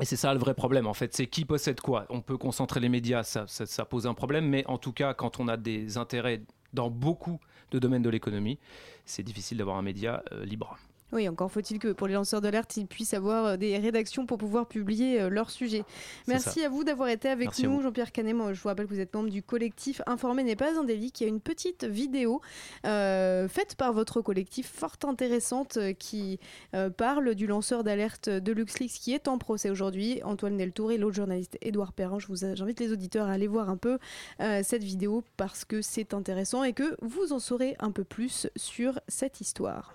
[0.00, 2.06] et c'est ça le vrai problème, en fait, c'est qui possède quoi.
[2.08, 5.46] On peut concentrer les médias, ça, pose un problème, mais en tout cas, quand on
[5.46, 7.38] a des intérêts dans beaucoup
[7.70, 8.58] de domaines de l'économie,
[9.04, 10.76] c'est difficile d'avoir un média euh, libre.
[11.14, 14.38] Oui, encore faut-il que pour les lanceurs d'alerte, ils puissent avoir euh, des rédactions pour
[14.38, 15.84] pouvoir publier euh, leur sujet.
[16.26, 16.66] C'est Merci ça.
[16.66, 17.80] à vous d'avoir été avec Merci nous.
[17.80, 18.34] Jean-Pierre Canet.
[18.52, 21.24] Je vous rappelle que vous êtes membre du collectif Informer n'est pas un délit, qui
[21.24, 22.40] a une petite vidéo
[22.86, 26.38] euh, faite par votre collectif, fort intéressante, qui
[26.74, 30.98] euh, parle du lanceur d'alerte de LuxLeaks qui est en procès aujourd'hui, Antoine Deltour et
[30.98, 32.18] l'autre journaliste Édouard Perrin.
[32.54, 33.98] J'invite les auditeurs à aller voir un peu
[34.40, 38.48] euh, cette vidéo parce que c'est intéressant et que vous en saurez un peu plus
[38.56, 39.94] sur cette histoire.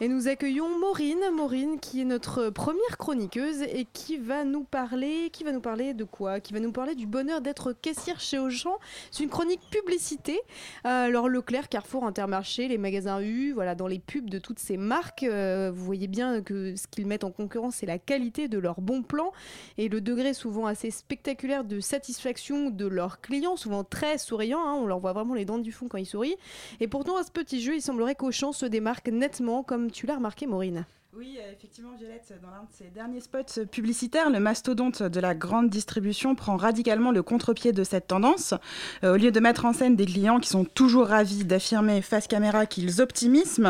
[0.00, 5.28] Et nous accueillons Maureen, Maureen qui est notre première chroniqueuse et qui va nous parler,
[5.32, 6.38] qui va nous parler de quoi?
[6.38, 8.78] Qui va nous parler du bonheur d'être caissière chez Auchan.
[9.10, 10.40] C'est une chronique publicité.
[10.86, 14.76] Euh, alors Leclerc, Carrefour, Intermarché, les magasins U, voilà, dans les pubs de toutes ces
[14.76, 18.58] marques, euh, vous voyez bien que ce qu'ils mettent en concurrence, c'est la qualité de
[18.58, 19.32] leurs bons plans
[19.78, 24.64] et le degré souvent assez spectaculaire de satisfaction de leurs clients, souvent très souriants.
[24.64, 26.36] hein, on leur voit vraiment les dents du fond quand ils sourient.
[26.78, 30.16] Et pourtant, à ce petit jeu, il semblerait qu'Auchan se démarque nettement, comme tu l'as
[30.16, 30.84] remarqué, Maureen.
[31.18, 35.34] Oui, euh, effectivement, Violette, dans l'un de ses derniers spots publicitaires, le mastodonte de la
[35.34, 38.54] grande distribution prend radicalement le contre-pied de cette tendance.
[39.02, 42.28] Euh, au lieu de mettre en scène des clients qui sont toujours ravis d'affirmer face
[42.28, 43.60] caméra qu'ils optimisent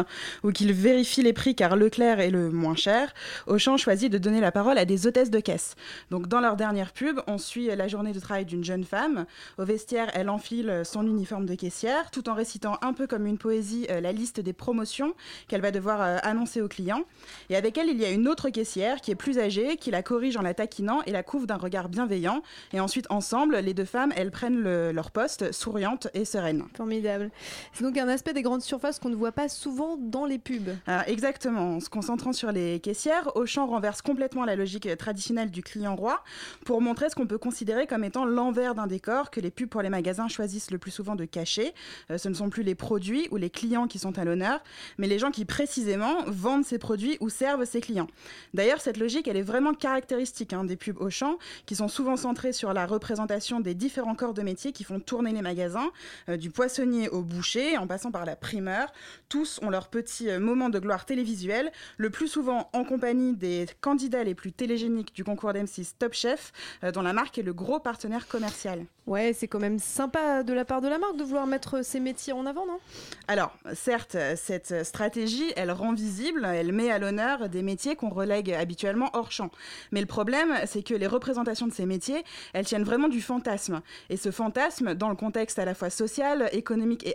[0.43, 3.15] ou qu'ils vérifient les prix car Leclerc est le moins cher,
[3.47, 5.75] Auchan choisit de donner la parole à des hôtesses de caisse.
[6.11, 9.25] Donc, dans leur dernière pub, on suit la journée de travail d'une jeune femme.
[9.57, 13.39] Au vestiaire, elle enfile son uniforme de caissière tout en récitant un peu comme une
[13.39, 15.15] poésie euh, la liste des promotions
[15.47, 17.05] qu'elle va devoir annoncer aux clients.
[17.51, 20.03] Et avec elle, il y a une autre caissière qui est plus âgée, qui la
[20.03, 22.43] corrige en la taquinant et la couvre d'un regard bienveillant.
[22.73, 26.65] Et ensuite, ensemble, les deux femmes, elles prennent le- leur poste, souriantes et sereines.
[26.77, 27.31] Formidable.
[27.73, 30.71] C'est donc un aspect des grandes surfaces qu'on ne voit pas souvent dans les pubs.
[30.87, 31.77] Alors, exactement.
[31.77, 36.23] En se concentrant sur les caissières, Auchan renverse complètement la logique traditionnelle du client roi
[36.65, 39.83] pour montrer ce qu'on peut considérer comme étant l'envers d'un décor que les pubs pour
[39.83, 41.75] les magasins choisissent le plus souvent de cacher.
[42.11, 44.61] Euh, ce ne sont plus les produits ou les clients qui sont à l'honneur,
[44.97, 48.09] mais les gens qui précisément vendent ces produits ou servent ses clients.
[48.55, 52.53] D'ailleurs, cette logique, elle est vraiment caractéristique hein, des pubs Auchan, qui sont souvent centrées
[52.53, 55.91] sur la représentation des différents corps de métier qui font tourner les magasins,
[56.29, 58.93] euh, du poissonnier au boucher, en passant par la primeur.
[59.29, 63.67] Tous ont leur petit euh, moment de gloire télévisuelle, le plus souvent en compagnie des
[63.81, 66.53] candidats les plus télégéniques du concours d'M6 Top Chef,
[66.85, 68.85] euh, dont la marque est le gros partenaire commercial.
[69.07, 71.99] Ouais, c'est quand même sympa de la part de la marque de vouloir mettre ses
[71.99, 72.79] métiers en avant, non?
[73.27, 77.08] Alors, certes, cette stratégie, elle rend visible, elle met à l'honneur
[77.49, 79.51] des métiers qu'on relègue habituellement hors champ.
[79.93, 83.81] Mais le problème, c'est que les représentations de ces métiers, elles tiennent vraiment du fantasme.
[84.11, 87.07] Et ce fantasme, dans le contexte à la fois social, économique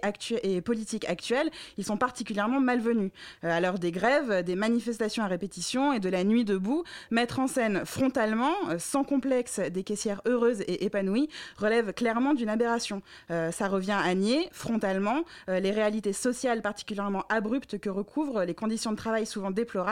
[0.44, 3.12] et, politique actuel, ils sont particulièrement malvenus.
[3.42, 7.48] À l'heure des grèves, des manifestations à répétition et de la nuit debout, mettre en
[7.48, 13.02] scène frontalement, euh, sans complexe, des caissières heureuses et épanouies relève clairement d'une aberration.
[13.32, 18.54] Euh, ça revient à nier frontalement euh, les réalités sociales particulièrement abruptes que recouvrent les
[18.54, 19.83] conditions de travail souvent déplorables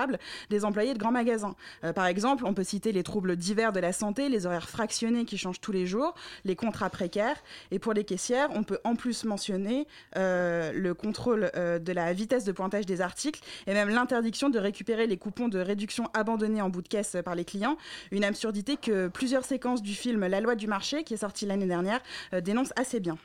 [0.49, 1.55] des employés de grands magasins.
[1.83, 5.25] Euh, par exemple, on peut citer les troubles divers de la santé, les horaires fractionnés
[5.25, 6.13] qui changent tous les jours,
[6.45, 7.37] les contrats précaires.
[7.71, 9.87] Et pour les caissières, on peut en plus mentionner
[10.17, 14.59] euh, le contrôle euh, de la vitesse de pointage des articles et même l'interdiction de
[14.59, 17.77] récupérer les coupons de réduction abandonnés en bout de caisse par les clients.
[18.11, 21.65] Une absurdité que plusieurs séquences du film La loi du marché, qui est sorti l'année
[21.65, 21.99] dernière,
[22.41, 23.17] dénoncent assez bien.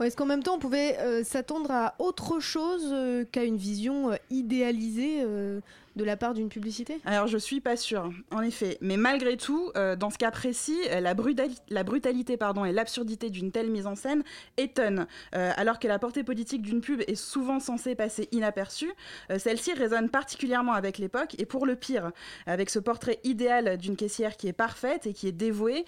[0.00, 3.56] Ouais, Est-ce qu'en même temps, on pouvait euh, s'attendre à autre chose euh, qu'à une
[3.56, 7.00] vision euh, idéalisée de la part d'une publicité?
[7.04, 8.78] Alors je suis pas sûre, en effet.
[8.80, 13.52] Mais malgré tout, dans ce cas précis, la, brutali- la brutalité pardon, et l'absurdité d'une
[13.52, 14.24] telle mise en scène
[14.56, 15.06] étonnent.
[15.32, 18.92] Alors que la portée politique d'une pub est souvent censée passer inaperçue,
[19.38, 22.10] celle-ci résonne particulièrement avec l'époque et pour le pire,
[22.46, 25.84] avec ce portrait idéal d'une caissière qui est parfaite et qui est dévouée,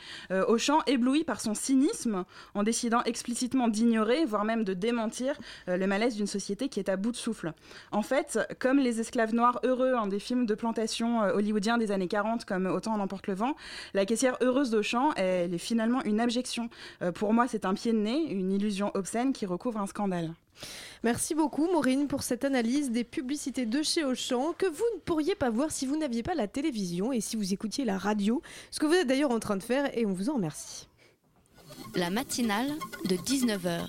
[0.47, 2.25] Auchan ébloui par son cynisme
[2.55, 6.89] en décidant explicitement d'ignorer, voire même de démentir euh, le malaise d'une société qui est
[6.89, 7.53] à bout de souffle.
[7.93, 11.91] En fait, comme les esclaves noirs heureux en des films de plantation euh, hollywoodiens des
[11.93, 13.55] années 40 comme Autant en emporte le vent,
[13.95, 16.69] la caissière heureuse d'Auchan, elle est finalement une abjection.
[17.03, 20.33] Euh, pour moi, c'est un pied de nez, une illusion obscène qui recouvre un scandale.
[21.05, 25.35] Merci beaucoup Maureen pour cette analyse des publicités de chez Auchan que vous ne pourriez
[25.35, 28.81] pas voir si vous n'aviez pas la télévision et si vous écoutiez la radio, ce
[28.81, 30.89] que vous êtes d'ailleurs en train de faire et on vous en remercie.
[31.95, 32.75] La matinale
[33.05, 33.89] de 19h.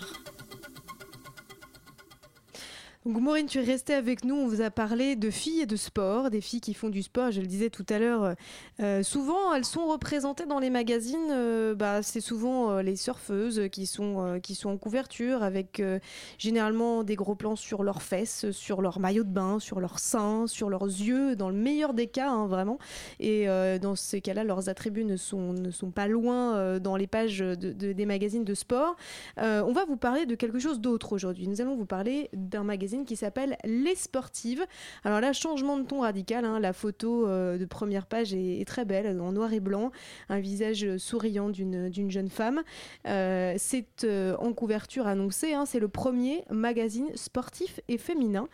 [3.07, 4.35] Donc Maureen, tu es restée avec nous.
[4.35, 7.31] On vous a parlé de filles et de sport, des filles qui font du sport.
[7.31, 8.35] Je le disais tout à l'heure.
[8.81, 11.29] euh, souvent, elles sont représentées dans les magazines.
[11.31, 15.79] euh, bah, c'est souvent euh, les surfeuses qui sont euh, qui sont en couverture, avec
[15.79, 15.99] euh,
[16.37, 20.45] généralement des gros plans sur leurs fesses, sur leur maillot de bain, sur leurs seins,
[20.45, 21.37] sur leurs yeux.
[21.37, 22.77] Dans le meilleur des cas, hein, vraiment.
[23.21, 26.97] Et euh, dans ces cas-là, leurs attributs ne sont ne sont pas loin euh, dans
[26.97, 28.97] les pages de- de- des magazines de sport.
[29.39, 31.47] Euh, on va vous parler de quelque chose d'autre aujourd'hui.
[31.47, 34.65] Nous allons vous parler d'un magazine qui s'appelle Les Sportives.
[35.03, 36.45] Alors là, changement de ton radical.
[36.45, 36.59] hein.
[36.59, 39.91] La photo euh, de première page est, très belle, en noir et blanc,
[40.29, 42.63] un visage souriant d'une jeune femme.
[43.07, 45.53] Euh, C'est euh, en couverture annoncée.
[45.53, 45.65] hein.
[45.65, 48.47] C'est le premier magazine sportif et féminin.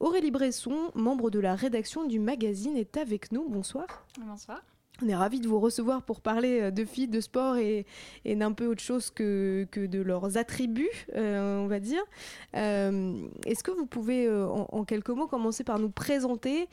[0.00, 3.48] Aurélie Bresson, membre de la rédaction du magazine, est avec nous.
[3.48, 3.86] Bonsoir.
[4.18, 4.62] Bonsoir.
[5.00, 7.86] On est ravis de vous recevoir pour parler euh, de filles, de sport et,
[8.24, 12.02] d'un peu autre chose que, que de leurs attributs, euh, on va dire.
[12.56, 13.14] Euh,
[13.46, 16.68] Est-ce que vous pouvez, en, quelques mots, commencer par nous présenter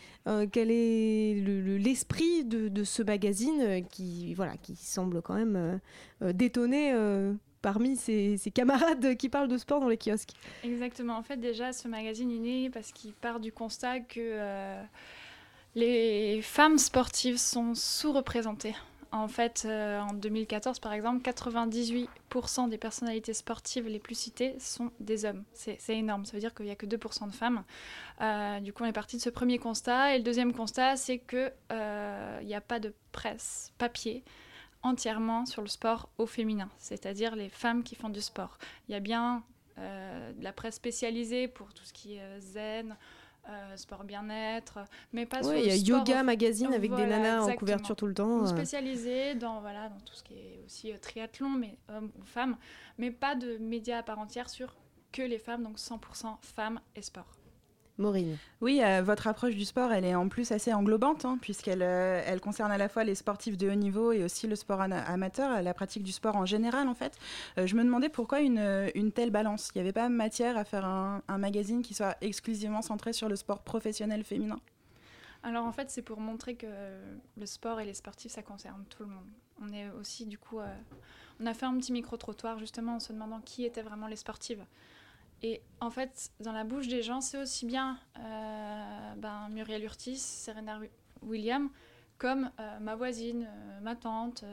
[0.51, 5.79] quel est le- le- l'esprit de, ce magazine qui, voilà, qui semble quand même
[6.21, 6.93] détonner
[7.61, 10.33] parmi ses, ses camarades qui parlent de sport dans les kiosques?
[10.63, 11.15] Exactement.
[11.17, 14.75] En fait, déjà, ce magazine est né parce qu'il part du constat que
[15.75, 18.75] les femmes sportives sont sous-représentées.
[19.11, 24.91] En fait, euh, en 2014, par exemple, 98% des personnalités sportives les plus citées sont
[24.99, 25.43] des hommes.
[25.53, 26.25] C'est énorme.
[26.25, 27.63] Ça veut dire qu'il n'y a que 2% de femmes.
[28.19, 30.15] Euh, du coup, on est parti de ce premier constat.
[30.15, 31.53] Et le deuxième constat, c'est qu'il
[32.43, 34.23] n'y a pas de presse papier
[34.85, 38.57] entièrement sur le sport au féminin, c'est-à-dire les femmes qui font du sport.
[38.87, 39.43] Il y a bien
[39.79, 42.95] euh, de la presse spécialisée pour tout ce qui est euh, zen,
[43.49, 44.79] euh, sport bien-être,
[45.13, 47.53] mais pas sur Ouais, le il y a sport Yoga Magazine avec des nanas en
[47.53, 48.43] couverture tout le temps.
[48.43, 48.47] Euh.
[48.47, 52.57] spécialisée dans, voilà, dans tout ce qui est aussi euh, triathlon, mais hommes ou femmes,
[52.97, 54.75] mais pas de médias à part entière sur
[55.11, 57.27] que les femmes, donc 100% femmes et sport.
[57.97, 58.37] Maureen.
[58.61, 62.21] Oui, euh, votre approche du sport, elle est en plus assez englobante, hein, puisqu'elle euh,
[62.25, 65.61] elle concerne à la fois les sportifs de haut niveau et aussi le sport amateur,
[65.61, 67.17] la pratique du sport en général, en fait.
[67.57, 69.71] Euh, je me demandais pourquoi une, une telle balance.
[69.73, 73.29] Il n'y avait pas matière à faire un, un magazine qui soit exclusivement centré sur
[73.29, 74.59] le sport professionnel féminin?
[75.43, 76.65] Alors en fait, c'est pour montrer que
[77.37, 79.27] le sport et les sportifs, ça concerne tout le monde.
[79.61, 80.75] On est aussi du coup, euh,
[81.39, 84.63] on a fait un petit micro-trottoir justement en se demandant qui étaient vraiment les sportives.
[85.45, 90.17] Et en fait, dans la bouche des gens, c'est aussi bien euh, ben, Muriel Urtis,
[90.17, 90.89] Serena Wi-
[91.21, 91.69] Williams,
[92.17, 94.43] comme euh, ma voisine, euh, ma tante.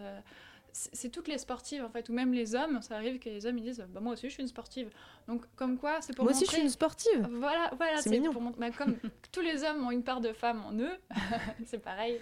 [0.72, 2.80] C'est toutes les sportives en fait, ou même les hommes.
[2.82, 4.88] Ça arrive que les hommes ils disent bah, Moi aussi, je suis une sportive.
[5.28, 7.28] Donc, comme quoi, c'est pour Moi aussi, je suis une sportive.
[7.32, 8.32] Voilà, voilà C'est mignon.
[8.32, 8.96] pour montrer- bah, comme
[9.32, 10.96] tous les hommes ont une part de femme en eux,
[11.66, 12.18] c'est pareil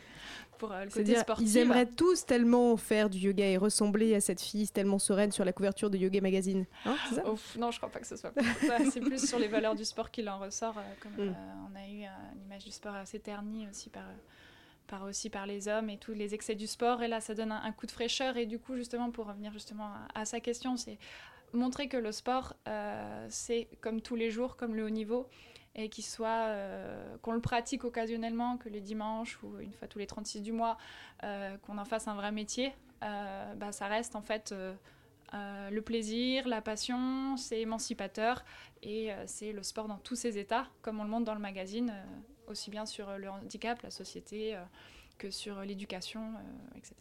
[0.59, 1.46] pour euh, le côté sportif.
[1.48, 5.44] ils aimeraient tous tellement faire du yoga et ressembler à cette fille tellement sereine sur
[5.46, 6.66] la couverture de Yoga Magazine.
[6.84, 7.22] Hein, ça?
[7.59, 8.32] Non, je crois pas que ce soit.
[8.92, 10.76] C'est plus sur les valeurs du sport qu'il en ressort.
[10.76, 11.28] euh, comme Mm.
[11.30, 11.32] euh,
[11.72, 14.03] on a eu euh, une image du sport assez ternie aussi par,
[14.91, 17.03] par, aussi par les hommes et tous les excès du sport.
[17.03, 18.36] Et là, ça donne un, coup de fraîcheur.
[18.36, 20.99] Et du coup, justement, pour revenir justement à, sa question, c'est
[21.53, 25.28] montrer que le sport, euh, c'est comme tous les jours, comme le haut niveau.
[25.76, 30.01] Et qu'il soit, euh, qu'on le pratique occasionnellement, que le dimanche ou une fois tous
[30.01, 30.76] les 36 du mois,
[31.22, 34.53] euh, qu'on en fasse un vrai métier, bah, ça reste en fait
[35.32, 38.45] le plaisir, la passion, c'est émancipateur
[38.82, 41.95] et c'est le sport dans tous ses états, comme on le montre dans le magazine,
[42.51, 44.62] aussi bien sur le handicap, la société, euh,
[45.18, 46.94] que sur l'éducation, euh, etc.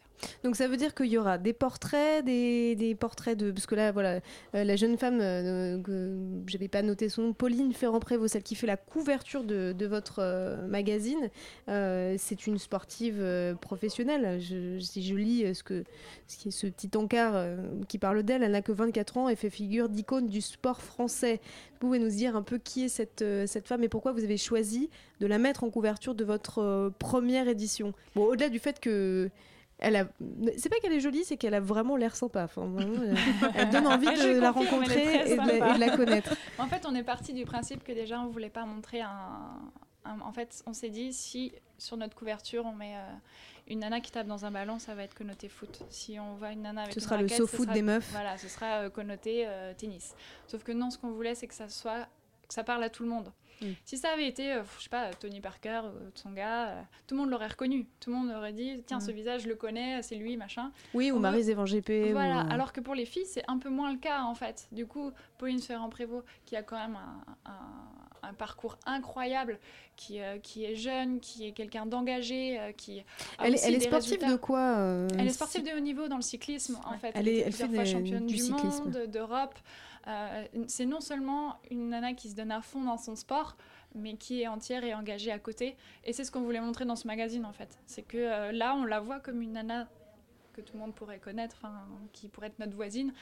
[0.44, 3.50] Donc ça veut dire qu'il y aura des portraits, des, des portraits de...
[3.50, 4.20] Parce que là, voilà,
[4.54, 8.66] euh, la jeune femme, euh, que pas noté son nom, Pauline Ferrand-Prévot, celle qui fait
[8.66, 11.30] la couverture de, de votre euh, magazine,
[11.68, 13.24] euh, c'est une sportive
[13.60, 14.40] professionnelle.
[14.40, 15.84] Je- si je lis ce, que,
[16.26, 17.46] ce, qui est ce petit encart
[17.88, 21.40] qui parle d'elle, elle n'a que 24 ans et fait figure d'icône du sport français.
[21.72, 24.36] Vous pouvez nous dire un peu qui est cette, cette femme et pourquoi vous avez
[24.36, 24.90] choisi
[25.20, 27.92] de la mettre en couverture de votre première édition?
[28.14, 29.30] Bon, au-delà du fait que...
[29.80, 30.04] Elle a...
[30.58, 32.44] C'est pas qu'elle est jolie, c'est qu'elle a vraiment l'air sympa.
[32.44, 33.16] Enfin, elle,
[33.54, 35.70] elle donne envie de la confirme, rencontrer et de la, sympa.
[35.70, 36.34] et de la connaître.
[36.58, 39.10] en fait, on est parti du principe que déjà, on voulait pas montrer un.
[40.04, 43.00] un- en fait, on s'est dit, si sur notre couverture, on met euh,
[43.68, 45.82] une nana qui tape dans un ballon, ça va être connoté foot.
[45.88, 48.10] Si on voit une nana avec Ce une sera le SoFoot sera- des meufs.
[48.12, 50.14] Voilà, ce sera euh, connoté euh, tennis.
[50.46, 52.06] Sauf que non, ce qu'on voulait, c'est que ça soit.
[52.46, 53.32] que ça parle à tout le monde.
[53.62, 53.66] Mm.
[53.84, 57.20] Si ça avait été, euh, je sais pas, Tony Parker ou Tsonga, euh, tout le
[57.20, 57.86] monde l'aurait reconnu.
[58.00, 59.02] Tout le monde aurait dit, tiens, Mm.
[59.02, 60.70] ce visage, je le connais, c'est lui, machin.
[60.94, 62.12] Oui, ou veut- Marie Zévan GP.
[62.12, 64.34] Voilà, ou, euh, alors que pour les filles, c'est un peu moins le cas en
[64.34, 64.66] fait.
[64.72, 69.58] Du coup, Pauline Ferrand-Prévot, qui a quand même un, un- un parcours incroyable,
[69.96, 73.02] qui, euh, qui est jeune, qui est quelqu'un d'engagé, euh, qui.
[73.38, 74.30] Elle, est- elle sportive résultats.
[74.32, 77.12] de quoi euh, Elle est sportive de haut niveau dans le cyclisme, en fait.
[77.14, 78.84] Elle est- elle fait fois des- championne du du, cyclisme.
[78.84, 79.54] monde, d'Europe.
[80.06, 83.56] Euh, c'est non seulement une nana qui se donne à fond dans son sport,
[83.94, 85.76] mais qui est entière et engagée à côté.
[86.04, 87.78] Et c'est ce qu'on voulait montrer dans ce magazine, en fait.
[87.86, 89.88] C'est que euh, là, on la voit comme une nana
[90.52, 91.64] que tout le monde pourrait connaître,
[92.12, 93.12] qui pourrait être notre voisine,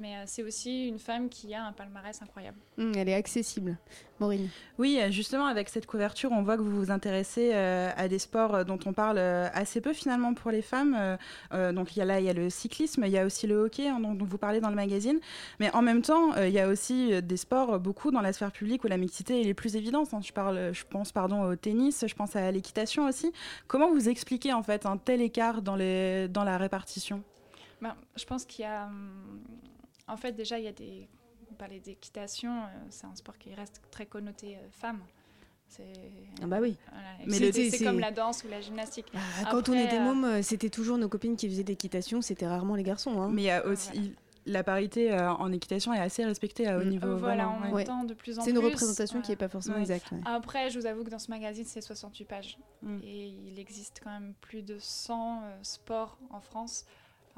[0.00, 2.58] mais euh, c'est aussi une femme qui a un palmarès incroyable.
[2.78, 3.76] Hum, Elle est accessible.
[4.20, 4.48] Maureen.
[4.78, 8.18] Oui, euh, justement, avec cette couverture, on voit que vous vous intéressez euh, à des
[8.18, 11.16] sports dont on parle assez peu finalement pour les femmes.
[11.52, 13.46] Euh, donc il y a là, il y a le cyclisme, il y a aussi
[13.46, 15.20] le hockey hein, dont, dont vous parlez dans le magazine.
[15.60, 18.50] Mais en même temps, euh, il y a aussi des sports beaucoup dans la sphère
[18.52, 20.12] publique où la mixité est les plus évidente.
[20.12, 20.20] hein.
[20.22, 23.32] Je, parle, je pense pardon, au tennis, je pense à l'équitation aussi.
[23.68, 27.22] Comment vous expliquez en fait un tel écart dans, les, dans la répartition?
[27.80, 28.86] Ben, je pense qu'il y a.
[28.86, 29.40] hum,
[30.08, 31.08] En fait, déjà, il y a des.
[31.50, 35.00] On parlait d'équitation, euh, c'est un sport qui reste très connoté euh, femme.
[35.66, 35.82] C'est.
[36.42, 36.76] Ah bah oui.
[36.90, 39.06] Voilà, et Mais c'est- c'est c'est- comme la danse ou la gymnastique.
[39.14, 42.74] Ah, Quand on était môme, euh, c'était toujours nos copines qui faisaient d'équitation, c'était rarement
[42.74, 43.20] les garçons.
[43.20, 43.28] hein.
[43.32, 44.14] Mais il y a aussi
[44.46, 46.88] la parité euh, en équitation est assez respectée à haut Mm.
[46.88, 47.16] niveau.
[47.18, 47.82] Voilà, vraiment, on ouais.
[47.82, 48.58] entend de plus en C'est plus.
[48.60, 49.82] une représentation qui est pas forcément Ouais.
[49.82, 50.20] exacte, ouais.
[50.24, 52.58] Après, je vous avoue que dans ce magazine, c'est 68 pages.
[52.80, 52.98] Mm.
[53.02, 56.86] Et il existe quand même plus de 100 euh, sports en France.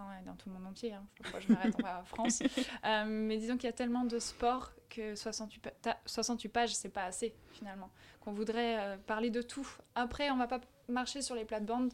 [0.09, 0.93] Ouais, dans tout le monde entier.
[0.95, 1.05] Hein.
[1.17, 2.43] Pourquoi je m'arrête en France
[2.85, 6.75] Euh, Mais disons qu'il y a tellement de sports que 68, pa- ta- 68 pages,
[6.75, 7.91] c'est pas assez, finalement.
[8.21, 9.67] Qu'on voudrait euh, parler de tout.
[9.95, 11.93] Après, on va pas marcher sur les plates-bandes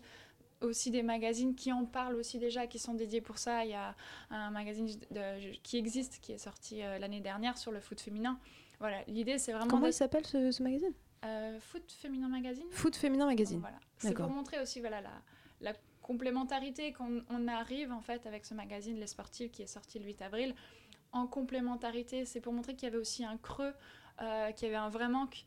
[0.62, 3.64] aussi des magazines qui en parlent aussi déjà, qui sont dédiés pour ça.
[3.64, 3.94] Il y a
[4.30, 8.38] un magazine de- qui existe, qui est sorti euh, l'année dernière sur le foot féminin.
[8.80, 9.68] Voilà, l'idée c'est vraiment...
[9.70, 10.92] Comment il s'appelle ce, ce magazine?
[11.24, 13.59] Euh, Foot féminin magazine Foot féminin magazine.
[13.61, 13.78] Voilà.
[13.98, 15.11] C'est pour montrer aussi voilà, la,
[15.61, 15.72] la
[16.07, 20.04] complémentarité qu'on on arrive en fait avec ce magazine Les Sportives qui est sorti le
[20.07, 20.54] 8 avril.
[21.12, 23.74] En complémentarité, c'est pour montrer qu'il y avait aussi un creux,
[24.22, 25.44] euh, qu'il y avait un vrai manque.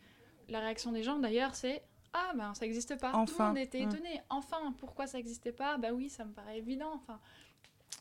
[0.50, 1.84] La réaction des gens d'ailleurs c'est
[2.14, 3.12] ah ben ça n'existe pas.
[3.12, 3.48] Tout le Enfin.
[3.50, 3.90] monde était Mm.
[3.90, 4.22] étonné.
[4.30, 5.78] Enfin, pourquoi ça n'existait pas?
[5.78, 6.92] Bah oui, ça me paraît évident.
[6.96, 7.20] Enfin,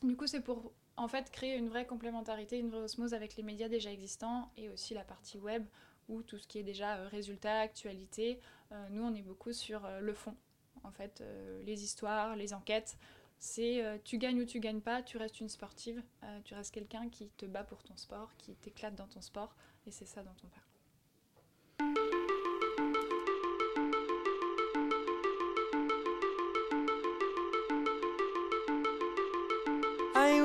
[0.03, 3.43] du coup, c'est pour en fait créer une vraie complémentarité, une vraie osmose avec les
[3.43, 5.63] médias déjà existants et aussi la partie web
[6.09, 8.39] ou tout ce qui est déjà euh, résultats, actualité.
[8.71, 10.35] Euh, nous, on est beaucoup sur euh, le fond.
[10.83, 12.97] En fait, euh, les histoires, les enquêtes.
[13.39, 16.73] C'est euh, tu gagnes ou tu gagnes pas, tu restes une sportive, euh, tu restes
[16.73, 19.55] quelqu'un qui te bat pour ton sport, qui t'éclate dans ton sport,
[19.87, 20.65] et c'est ça dont on parle.
[30.15, 30.41] I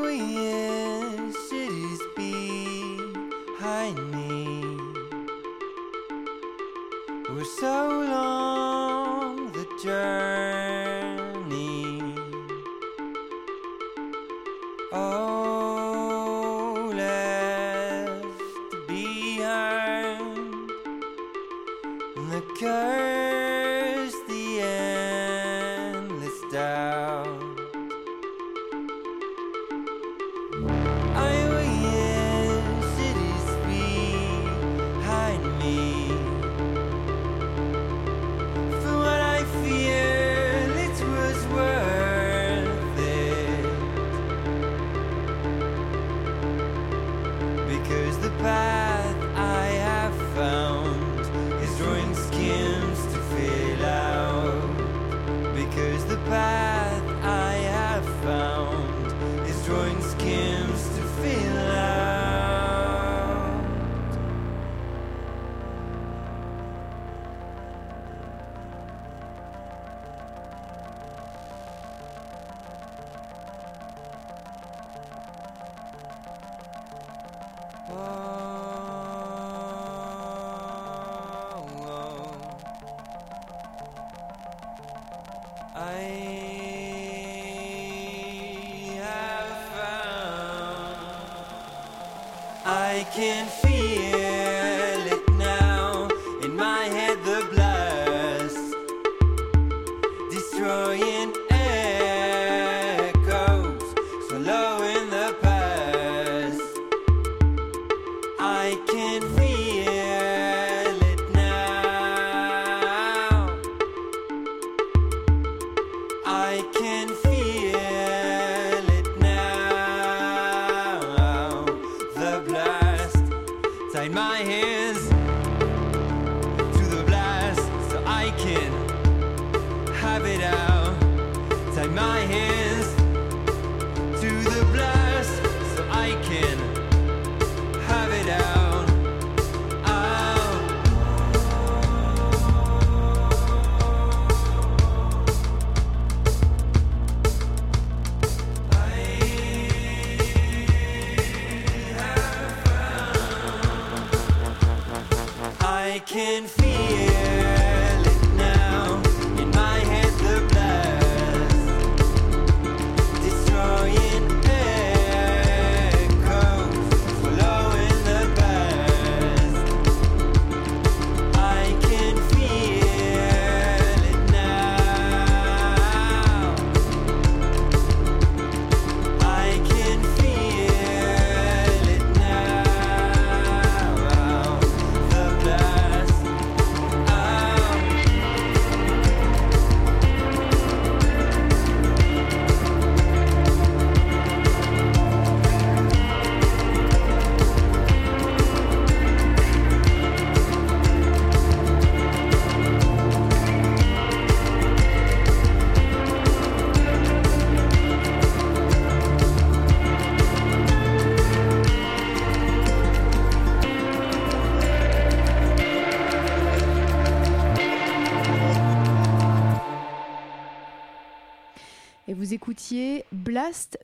[116.55, 117.24] I can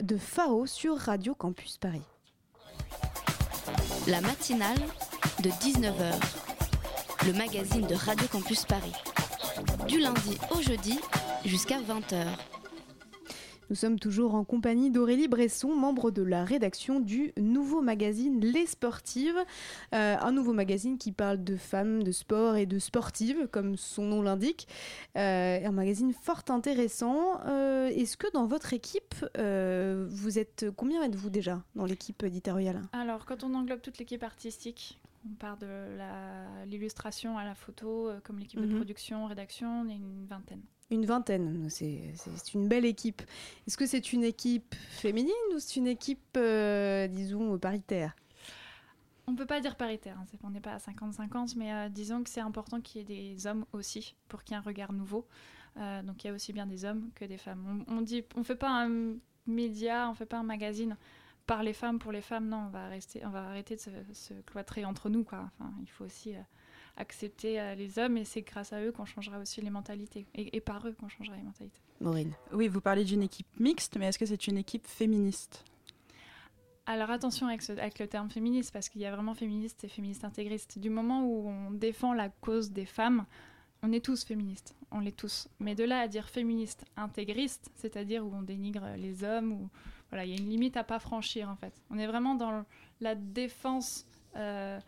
[0.01, 2.01] de Faro sur Radio Campus Paris.
[4.07, 4.79] La matinale
[5.43, 6.15] de 19h,
[7.27, 8.95] le magazine de Radio Campus Paris.
[9.87, 10.99] Du lundi au jeudi
[11.45, 12.50] jusqu'à 20h.
[13.71, 18.67] Nous sommes toujours en compagnie d'Aurélie Bresson, membre de la rédaction du nouveau magazine Les
[18.67, 19.39] Sportives.
[19.95, 24.03] Euh, un nouveau magazine qui parle de femmes, de sport et de sportives, comme son
[24.03, 24.67] nom l'indique.
[25.17, 27.41] Euh, un magazine fort intéressant.
[27.47, 30.67] Euh, Est-ce que dans votre équipe, vous êtes.
[30.77, 32.83] Combien êtes-vous déjà dans l'équipe éditoriale?
[32.93, 34.99] Alors, quand on englobe toute l'équipe artistique,
[35.31, 35.67] on part de
[36.67, 38.77] l'illustration à la photo, comme l'équipe de Mhm.
[38.77, 40.63] production, rédaction, on est une vingtaine.
[40.91, 42.13] Une vingtaine, c'est
[42.53, 43.23] une belle équipe.
[43.67, 48.17] Est-ce que c'est une équipe féminine ou c'est une équipe, euh, disons, paritaire?
[49.29, 52.31] On peut pas dire paritaire, hein, on n'est pas à 50-50, mais euh, disons que
[52.31, 55.29] c'est important qu'il y ait des hommes aussi, pour qu'il y ait un regard nouveau.
[55.77, 57.85] Euh, donc il y a aussi bien des hommes que des femmes.
[57.89, 59.15] On, on dit, on fait pas un
[59.47, 60.97] média, on fait pas un magazine
[61.47, 62.49] par les femmes pour les femmes.
[62.49, 63.81] Non, on va rester, on va arrêter de
[64.13, 65.25] se, cloîtrer entre nous,
[65.83, 66.35] il faut aussi
[67.01, 70.57] accepter euh, les hommes, et c'est grâce à eux qu'on changera aussi les mentalités, et,
[70.57, 71.81] et par eux qu'on changera les mentalités.
[72.01, 72.33] Maureen.
[72.53, 75.65] Oui, vous parlez d'une équipe mixte, mais est-ce que c'est une équipe féministe?
[76.87, 79.89] Alors attention avec, ce- avec le terme féministe, parce qu'il y a vraiment féministe et
[79.89, 80.79] féministe intégriste.
[80.79, 83.27] Du moment où on défend la cause des femmes,
[83.83, 85.49] on est tous féministes, on l'est tous.
[85.61, 89.69] Mais de là à dire féministe intégriste, c'est-à-dire où on dénigre les hommes, ou
[90.11, 91.73] voilà, il y a une limite à pas franchir en fait.
[91.91, 92.65] On est vraiment dans
[93.01, 94.81] la défense euh,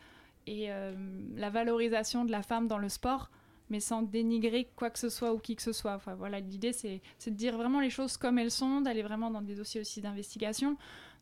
[0.47, 0.95] et euh,
[1.35, 3.31] la valorisation de la femme dans le sport,
[3.71, 5.95] mais sans dénigrer quoi que ce soit ou qui que ce soit.
[5.95, 9.43] Enfin voilà, l'idée c'est de dire vraiment les choses comme elles sont, d'aller vraiment dans
[9.43, 10.77] des dossiers aussi d'investigation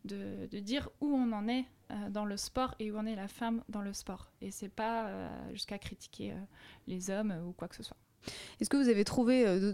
[0.04, 3.28] de, dire où on en est euh, dans le sport et où en est la
[3.28, 4.30] femme dans le sport.
[4.40, 6.34] Et c'est pas euh, jusqu'à critiquer
[6.86, 7.98] les hommes ou quoi que ce soit.
[8.60, 9.72] Est-ce que vous avez trouvé euh,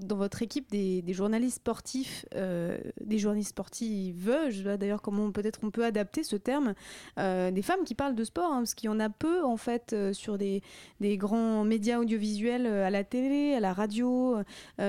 [0.00, 5.60] dans votre équipe des, journalistes sportifs, euh, des journalistes sportives, je pas d'ailleurs comment peut-être
[5.62, 6.74] on peut adapter ce terme,
[7.18, 9.56] euh, des femmes qui parlent de sport, hein, parce qu'il y en a peu en
[9.56, 10.62] fait sur des,
[11.00, 14.36] grands médias audiovisuels, à la télé, à la radio.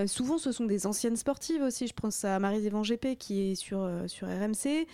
[0.05, 1.87] Souvent ce sont des anciennes sportives aussi.
[1.87, 4.87] Je pense à Marie Zévan GP qui est sur, sur RMC.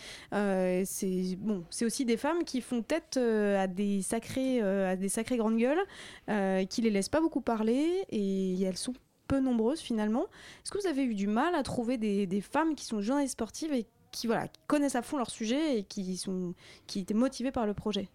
[0.86, 5.58] C'est bon, aussi des femmes qui font tête à des sacrées, à des sacrées grandes
[5.58, 8.94] gueules, qui les laissent pas beaucoup parler et elles sont
[9.28, 10.26] peu nombreuses finalement.
[10.64, 13.74] Est-ce que vous avez eu du mal à trouver des, femmes qui sont journalistes sportives
[13.74, 16.54] et qui voilà connaissent à fond leur sujet et qui sont
[16.88, 18.10] qui étaient motivées par le projet?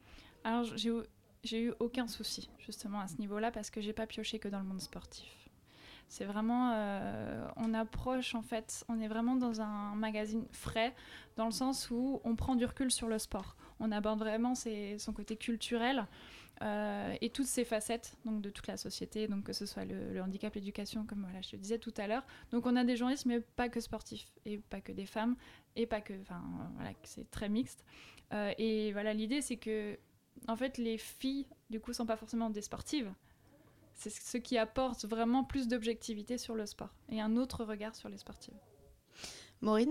[0.45, 0.65] Alors
[1.45, 4.59] j'ai eu, aucun souci justement à ce niveau-là parce que j'ai pas pioché que dans
[4.59, 5.29] le monde sportif.
[6.09, 10.95] C'est vraiment, euh, on approche en fait, on est vraiment dans un magazine frais
[11.37, 13.57] dans le sens où on prend du recul sur le sport.
[13.81, 16.07] On aborde vraiment son côté culturel
[16.61, 20.21] euh, et toutes ses facettes donc de toute la société, donc que ce soit le,
[20.21, 22.25] handicap, l'éducation, comme voilà, je te disais tout à l'heure.
[22.51, 25.37] Donc on a des journalistes, mais pas que sportifs et pas que des femmes
[25.77, 26.43] et pas que, enfin
[26.77, 27.85] voilà, c'est très mixte.
[28.33, 29.99] Euh, et voilà, l'idée c'est que
[30.49, 33.13] en fait les filles du coup sont pas forcément des sportives.
[33.95, 38.09] C'est ce qui apporte vraiment plus d'objectivité sur le sport et un autre regard sur
[38.09, 38.55] les sportives.
[39.63, 39.89] Maureen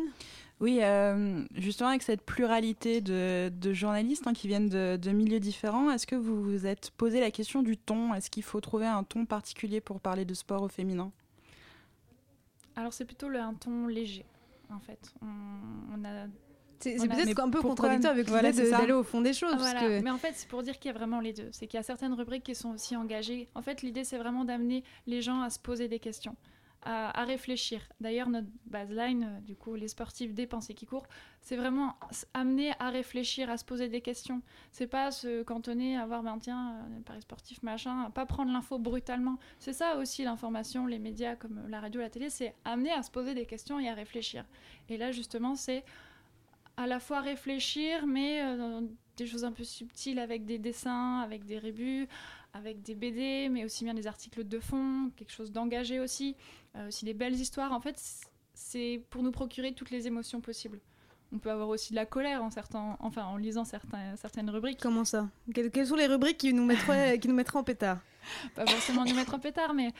[0.60, 5.40] Oui, euh, justement avec cette pluralité de, de journalistes hein, qui viennent de, de milieux
[5.40, 8.14] différents, est-ce que vous vous êtes posé la question du ton?
[8.14, 11.12] Est-ce qu'il faut trouver un ton particulier pour parler de sport au féminin?
[12.76, 14.26] Alors c'est plutôt le, un ton léger
[14.74, 15.14] en fait.
[15.22, 15.26] On,
[16.00, 16.28] on a
[16.80, 19.52] C'est a- peut-être un peu contradictoire avec Voilà, l'idée d'aller au fond des choses.
[19.58, 21.50] parce que- Mais en fait, c'est pour dire qu'il y a vraiment les deux.
[21.52, 23.50] C'est qu'il y a certaines rubriques qui sont aussi engagées.
[23.56, 26.36] En fait, l'idée, c'est vraiment d'amener les gens à se poser des questions,
[26.84, 27.82] à, réfléchir.
[28.00, 31.08] D'ailleurs, notre baseline, euh, du coup, les sportifs des pensées qui courent,
[31.42, 31.96] c'est vraiment
[32.34, 34.42] amener à réfléchir, à se poser des questions.
[34.72, 38.80] C'est pas se cantonner à voir, ben tiens, euh, paris sportif, machin, pas prendre l'info
[38.80, 39.38] brutalement.
[39.60, 43.12] C'est ça aussi l'information, les médias comme la radio, la télé, c'est amener à se
[43.12, 44.46] poser des questions et à réfléchir.
[44.90, 45.84] Et là, justement, c'est
[46.78, 48.82] à la fois réfléchir, mais euh,
[49.18, 52.08] des choses un peu subtiles avec des dessins, avec des rébus,
[52.54, 56.36] avec des BD, mais aussi bien des articles de fond, quelque chose d'engagé aussi,
[56.76, 57.72] euh, aussi des belles histoires.
[57.72, 58.02] En fait,
[58.54, 60.80] c'est pour nous procurer toutes les émotions possibles.
[61.34, 64.80] On peut avoir aussi de la colère en, certains, enfin, en lisant certains, certaines rubriques.
[64.82, 65.30] Comment ça?
[65.54, 68.00] Quelles, quelles sont les rubriques qui nous mettraient, qui nous mettraient en pétard?
[68.54, 69.94] Pas forcément nous mettre en pétard, mais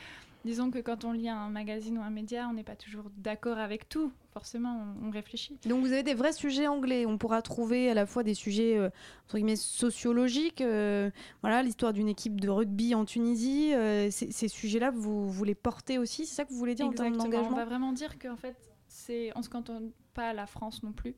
[0.44, 3.58] disons que quand on lit un magazine ou un média, on n'est pas toujours d'accord
[3.58, 4.12] avec tout.
[4.32, 5.58] Forcément, on, on réfléchit.
[5.66, 7.04] Donc vous avez des vrais sujets anglais.
[7.06, 8.88] On pourra trouver à la fois des sujets euh,
[9.26, 11.10] entre guillemets sociologiques, euh,
[11.42, 13.72] voilà l'histoire d'une équipe de rugby en Tunisie.
[13.74, 16.26] euh, ces sujets-là, vous, vous les portez aussi.
[16.26, 17.28] C'est ça que vous voulez dire en termes Exactement.
[17.28, 18.56] On d'engagement va vraiment dire qu'en fait,
[18.88, 21.14] c'est, on se cantonne pas à la France non plus,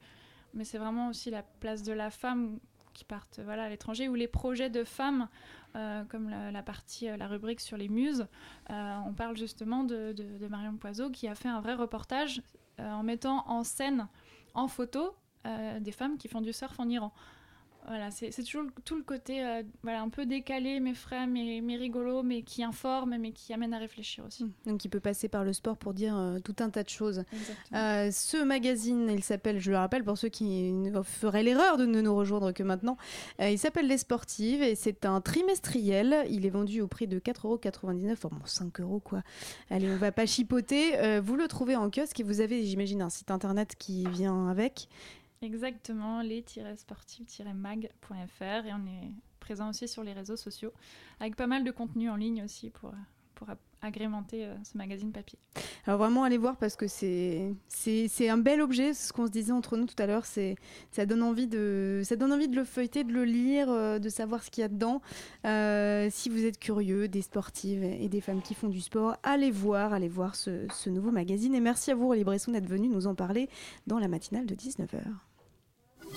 [0.52, 2.58] mais c'est vraiment aussi la place de la femme
[2.94, 5.28] qui partent voilà, à l'étranger ou les projets de femmes,
[5.76, 8.26] euh, comme la, partie, euh, la rubrique sur les muses.
[8.70, 12.40] Euh, on parle justement de, de- Marion Poiseau qui a fait un vrai reportage
[12.78, 14.08] en mettant en scène,
[14.54, 15.14] en photo,
[15.80, 17.12] des femmes qui font du surf en Iran.
[17.86, 21.76] Voilà, c'est toujours tout le côté euh, voilà, un peu décalé, mais frais, mais, mais
[21.76, 24.46] rigolo, mais qui informe, mais qui amène à réfléchir aussi.
[24.64, 27.24] Donc il peut passer par le sport pour dire euh, tout un tas de choses.
[27.74, 31.84] Euh, ce magazine, il s'appelle, je le rappelle pour ceux qui ne- feraient l'erreur de
[31.84, 32.96] ne nous rejoindre que maintenant,
[33.38, 36.24] il s'appelle Les Sportives et c'est un trimestriel.
[36.30, 39.22] Il est vendu au prix de 4,99€, enfin bon 5 euros quoi.
[39.70, 41.20] Allez, on va pas chipoter.
[41.20, 44.88] Vous le trouvez en kiosque et vous avez, j'imagine, un site internet qui vient avec.
[45.42, 50.72] Exactement, les-sportifs-mag.fr et on est présent aussi sur les réseaux sociaux
[51.20, 52.94] avec pas mal de contenu en ligne aussi pour,
[53.34, 53.48] pour
[53.84, 55.38] agrémenter euh, ce magazine papier.
[55.86, 59.26] Alors vraiment allez voir parce que c'est c'est c'est un bel objet, c'est ce qu'on
[59.26, 60.56] se disait entre nous tout à l'heure, c'est
[60.90, 64.08] ça donne envie de ça donne envie de le feuilleter, de le lire, euh, de
[64.08, 65.00] savoir ce qu'il y a dedans.
[65.46, 69.50] Euh, si vous êtes curieux des sportives et des femmes qui font du sport, allez
[69.50, 72.88] voir, allez voir ce, ce nouveau magazine et merci à vous Aurélie Bresson d'être venu
[72.88, 73.48] nous en parler
[73.86, 75.02] dans la matinale de 19h.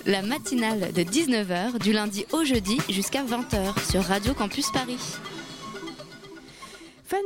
[0.06, 4.98] La matinale de 19h du lundi au jeudi jusqu'à 20h sur Radio Campus Paris.
[7.08, 7.22] Fanny,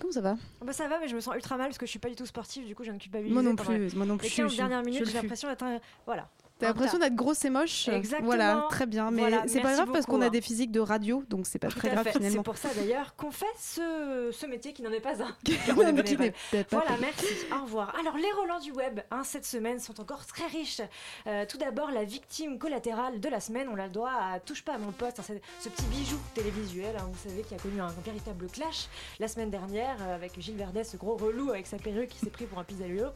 [0.00, 0.36] comment ça va?
[0.60, 2.16] Bah ça va, mais je me sens ultra mal parce que je suis pas du
[2.16, 3.32] tout sportive, du coup je viens de culpabiliser.
[3.32, 5.78] Moi non plus, moi non plus, Les 15 je- dernières minutes, j'ai l'impression d'être un...
[6.04, 6.28] Voilà.
[6.58, 8.26] T'as l'impression d'être grosse et moche Exactement.
[8.26, 9.10] Voilà, très bien.
[9.10, 10.30] Mais Voilà, c'est pas grave parce qu'on a hein.
[10.30, 12.12] des physiques de radio, donc c'est pas Tout très grave fait.
[12.12, 12.38] finalement.
[12.38, 15.36] C'est pour ça d'ailleurs qu'on fait ce, ce métier qui n'en est pas un.
[15.44, 17.26] Qui on est peut-être pas Voilà, merci.
[17.56, 17.94] Au revoir.
[18.00, 20.80] Alors, les relents du web, hein, cette semaine, sont encore très riches.
[21.26, 24.74] Euh, tout d'abord, la victime collatérale de la semaine, on la doit à Touche pas
[24.74, 28.46] à mon poste, hein, ce petit bijou télévisuel, vous savez, qui a connu un véritable
[28.48, 28.88] clash
[29.20, 32.30] la semaine dernière euh, avec Gilles Verdet, ce gros relou avec sa perruque qui s'est
[32.30, 33.06] pris pour un pizzaiolo,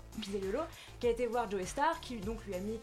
[1.01, 2.79] qui a été voir Joe Star, qui donc lui a mis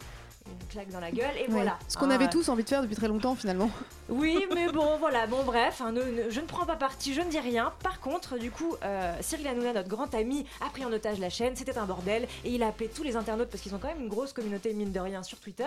[0.46, 1.46] une claque dans la gueule, et Ouais.
[1.50, 1.78] voilà.
[1.88, 3.70] Ce qu'on Hein, avait tous envie de faire depuis très longtemps finalement.
[4.08, 7.20] oui, mais bon, voilà, bon, bref, hein, ne- ne- je ne prends pas parti, je
[7.20, 7.72] ne dis rien.
[7.82, 11.30] Par contre, du coup, euh, Cyril Hanouna, notre grand ami, a pris en otage la
[11.30, 13.88] chaîne, c'était un bordel, et il a appelé tous les internautes, parce qu'ils ont quand
[13.88, 15.64] même une grosse communauté, mine de rien, sur Twitter,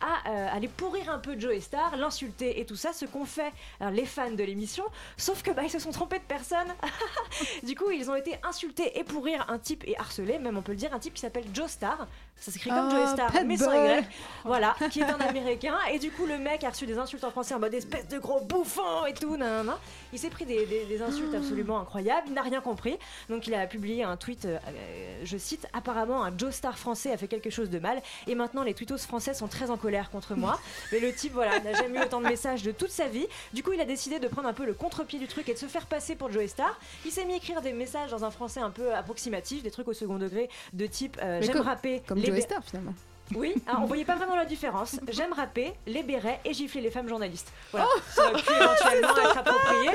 [0.00, 3.52] à euh, aller pourrir un peu Joe Star, l'insulter et tout ça, ce qu'ont fait
[3.82, 4.84] euh, les fans de l'émission,
[5.16, 6.68] sauf que bah, ils se sont trompés de personne.
[7.62, 10.72] du coup, ils ont été insultés et pourrir un type et harcelés, même on peut
[10.72, 12.06] le dire, un type qui s'appelle Joe Star.
[12.38, 13.72] Ça s'écrit comme Oh, Joe Star, mais sans.
[13.72, 14.04] Y.
[14.44, 15.74] Voilà, qui est un américain.
[15.90, 18.18] Et du coup, le mec a reçu des insultes en français en mode espèce de
[18.18, 19.36] gros bouffon et tout.
[19.36, 19.78] nanana.
[20.12, 22.26] Il s'est pris des, des- des insultes absolument incroyables.
[22.28, 22.96] Il n'a rien compris.
[23.30, 27.10] Donc, il a publié un tweet, euh, euh, je cite Apparemment, un Joe Star français
[27.10, 28.00] a fait quelque chose de mal.
[28.26, 30.60] Et maintenant, les tweetos français sont très en colère contre moi.
[30.92, 33.26] Mais le type, voilà, n'a jamais eu autant de messages de toute sa vie.
[33.54, 35.58] Du coup, il a décidé de prendre un peu le contre-pied du truc et de
[35.58, 36.78] se faire passer pour Joe Star.
[37.06, 39.88] Il s'est mis à écrire des messages dans un français un peu approximatif, des trucs
[39.88, 42.02] au second degré, de type euh, J'aime comme- rapper.
[42.06, 42.94] Comme Joe bé- Star finalement.
[43.34, 45.00] oui, hein, on voyait pas vraiment la différence.
[45.08, 47.52] J'aime rapper, les bérets et gifler les femmes journalistes.
[47.72, 49.90] Voilà, Oh ça aurait pu éventuellement être approprié.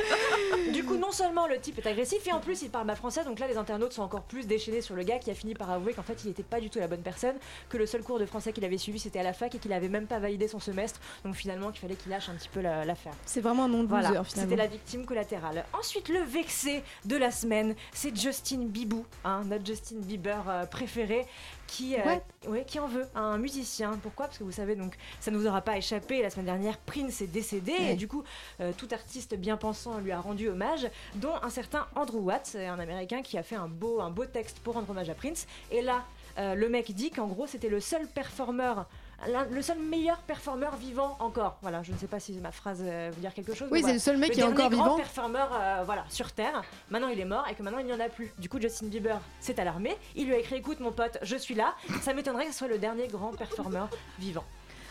[0.73, 3.23] Du coup, non seulement le type est agressif, et en plus il parle mal français,
[3.23, 5.69] donc là les internautes sont encore plus déchaînés sur le gars qui a fini par
[5.71, 7.35] avouer qu'en fait il était pas du tout la bonne personne,
[7.69, 9.71] que le seul cours de français qu'il avait suivi c'était à la fac et qu'il
[9.73, 12.59] avait même pas validé son semestre, donc finalement qu'il fallait qu'il lâche un petit peu
[12.61, 13.13] la- l'affaire.
[13.25, 14.55] C'est vraiment un nom de Voilà, loser c'était finalement.
[14.63, 15.65] la victime collatérale.
[15.73, 21.25] Ensuite, le vexé de la semaine, c'est Justin Bibou, hein, notre Justin Bieber euh, préféré,
[21.71, 23.97] qui, euh, ouais, qui en veut un musicien.
[24.03, 24.25] Pourquoi?
[24.27, 26.21] Parce que vous savez, donc, ça ne nous aura pas échappé.
[26.21, 27.93] La semaine dernière, Prince est décédé, Ouais.
[27.93, 28.23] et du coup,
[28.59, 32.77] euh, tout artiste bien pensant lui a rendu hommage, dont un certain Andrew Watts, un
[32.77, 35.47] Américain qui a fait un beau, un beau texte pour rendre hommage à Prince.
[35.71, 36.03] Et là,
[36.37, 38.85] euh, le mec dit qu'en gros, c'était le seul performeur.
[39.27, 41.57] Le seul meilleur performeur vivant encore.
[41.61, 43.67] Voilà, je ne sais pas si ma phrase euh, veut dire quelque chose.
[43.71, 44.97] Oui, c'est le seul mec qui est encore grand vivant.
[44.97, 46.63] performeur euh, voilà, sur Terre.
[46.89, 48.33] Maintenant, il est mort et que maintenant, il n'y en a plus.
[48.39, 49.95] Du coup, Justin Bieber s'est alarmé.
[50.15, 51.75] Il lui a écrit Écoute, mon pote, je suis là.
[52.01, 54.43] Ça m'étonnerait que ce soit le dernier grand performeur vivant.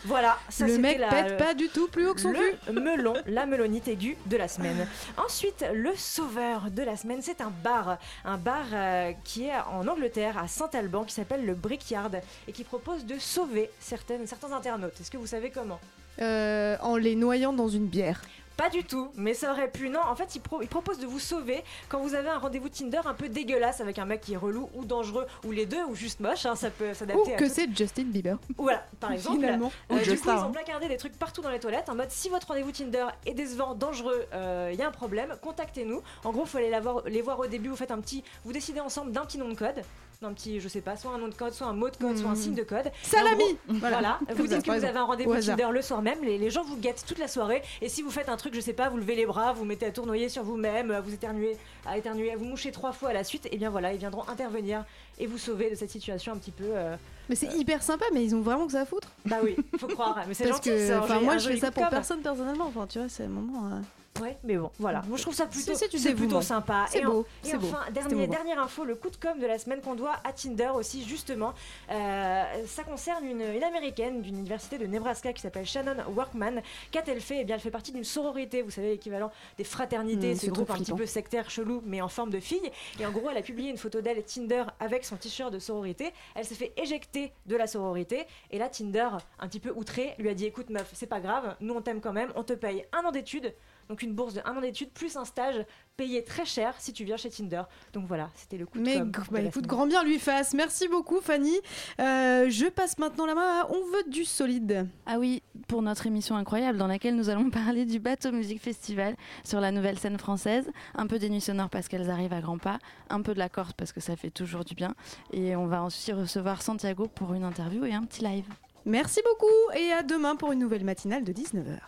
[0.05, 2.39] Voilà, ça Le mec la- pète pas du tout plus haut que son cul.
[2.71, 4.87] le melon, la melonite aiguë de la semaine.
[5.17, 7.97] Ensuite, le sauveur de la semaine, c'est un bar.
[8.25, 12.15] Un bar euh, qui est en Angleterre, à Saint-Alban, qui s'appelle le Brickyard
[12.47, 14.99] et qui propose de sauver certaines, certains internautes.
[14.99, 15.79] Est-ce que vous savez comment?
[16.21, 18.21] Euh, en les noyant dans une bière.
[18.57, 19.89] Pas du tout, mais ça aurait pu.
[19.89, 22.69] Non, en fait, il, pro- il propose de vous sauver quand vous avez un rendez-vous
[22.69, 25.83] Tinder un peu dégueulasse avec un mec qui est relou ou dangereux, ou les deux,
[25.85, 26.45] ou juste moche.
[26.45, 28.37] hein, ça peut Ou s'adapter à que c'est Justin Bieber.
[28.57, 29.37] Voilà, par exemple.
[29.37, 29.71] Finalement.
[29.91, 30.51] Euh, Ou du coup, ils Star, ont hein.
[30.53, 33.73] placardé des trucs partout dans les toilettes en mode si votre rendez-vous Tinder est décevant,
[33.73, 34.25] dangereux,
[34.71, 36.01] il y a un problème, contactez-nous.
[36.23, 37.69] En gros, il faut aller la voir- les voir au début.
[37.69, 39.81] Vous faites un petit, vous décidez ensemble d'un petit nom de code.
[40.21, 42.15] D'un petit, je sais pas, soit un nom de code, soit un mot de code,
[42.15, 42.35] soit un Hmm.
[42.35, 42.91] signe de code.
[43.01, 44.19] Salami gros, Voilà.
[44.35, 45.33] Vous ça, dites que vous avez un rendez-vous.
[45.41, 46.19] Tinder le soir même.
[46.23, 47.63] Les, les gens vous guettent toute la soirée.
[47.81, 49.87] Et si vous faites un truc, je sais pas, vous levez les bras, vous mettez
[49.87, 51.57] à tournoyer sur vous-même, vous éternuez,
[51.87, 54.85] à éternuer, vous mouchez trois fois à la suite, et bien voilà, ils viendront intervenir
[55.17, 56.65] et vous sauver de cette situation un petit peu.
[56.67, 56.95] euh,
[57.27, 59.07] Mais c'est hyper sympa, mais ils ont vraiment que ça à foutre.
[59.25, 60.19] Bah oui, faut croire.
[60.27, 60.69] Mais c'est gentil.
[60.69, 62.65] que, joli- moi, je fais ça pour personne personnellement.
[62.67, 63.69] Enfin, tu vois, c'est un moment.
[63.73, 63.79] euh,
[64.19, 65.01] Ouais, mais bon, voilà.
[65.07, 66.85] Moi, je trouve ça plutôt, C'est- c'est sympa.
[66.89, 68.27] C'est et en- beau, Et c'est beau, enfin, dernier, émouvant.
[68.31, 71.53] dernière info, le coup de com de la semaine qu'on doit à Tinder aussi, justement.
[71.89, 76.61] Euh, ça concerne une, une américaine d'une université de Nebraska qui s'appelle Shannon Workman.
[76.91, 80.51] Qu'a-t-elle fait Eh bien, elle fait partie d'une sororité, vous savez, l'équivalent des fraternités, Mmh,
[80.51, 82.69] groupes trop un petit peu sectaires, chelous, mais en forme de fille.
[82.99, 86.11] Et en gros, elle a publié une photo d'elle Tinder avec son t-shirt de sororité.
[86.35, 88.25] Elle s'est fait éjecter de la sororité.
[88.51, 89.07] Et là, Tinder,
[89.39, 92.01] un petit peu outré, lui a dit Écoute, meuf, c'est pas grave, nous on t'aime
[92.01, 93.53] quand même, on te paye un an d'études.
[93.89, 95.65] Donc une bourse de un an d'études plus un stage
[95.97, 97.63] payé très cher si tu viens chez Tinder.
[97.93, 100.53] Donc voilà, c'était le coup de Mais com' bah, écoute, grand bien lui fasse.
[100.53, 101.55] Merci beaucoup, Fanny.
[101.99, 104.87] Euh, je passe maintenant la main à On veut du solide.
[105.05, 109.15] Ah oui, pour notre émission incroyable dans laquelle nous allons parler du Bateau Musique Festival
[109.43, 112.57] sur la nouvelle scène française, un peu des nuits sonores parce qu'elles arrivent à grands
[112.57, 112.79] pas,
[113.09, 114.95] un peu de la Corse parce que ça fait toujours du bien,
[115.31, 118.45] et on va aussi recevoir Santiago pour une interview et un petit live.
[118.85, 121.79] Merci beaucoup et à demain pour une nouvelle matinale de 19h.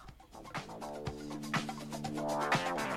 [2.16, 2.93] Thank you.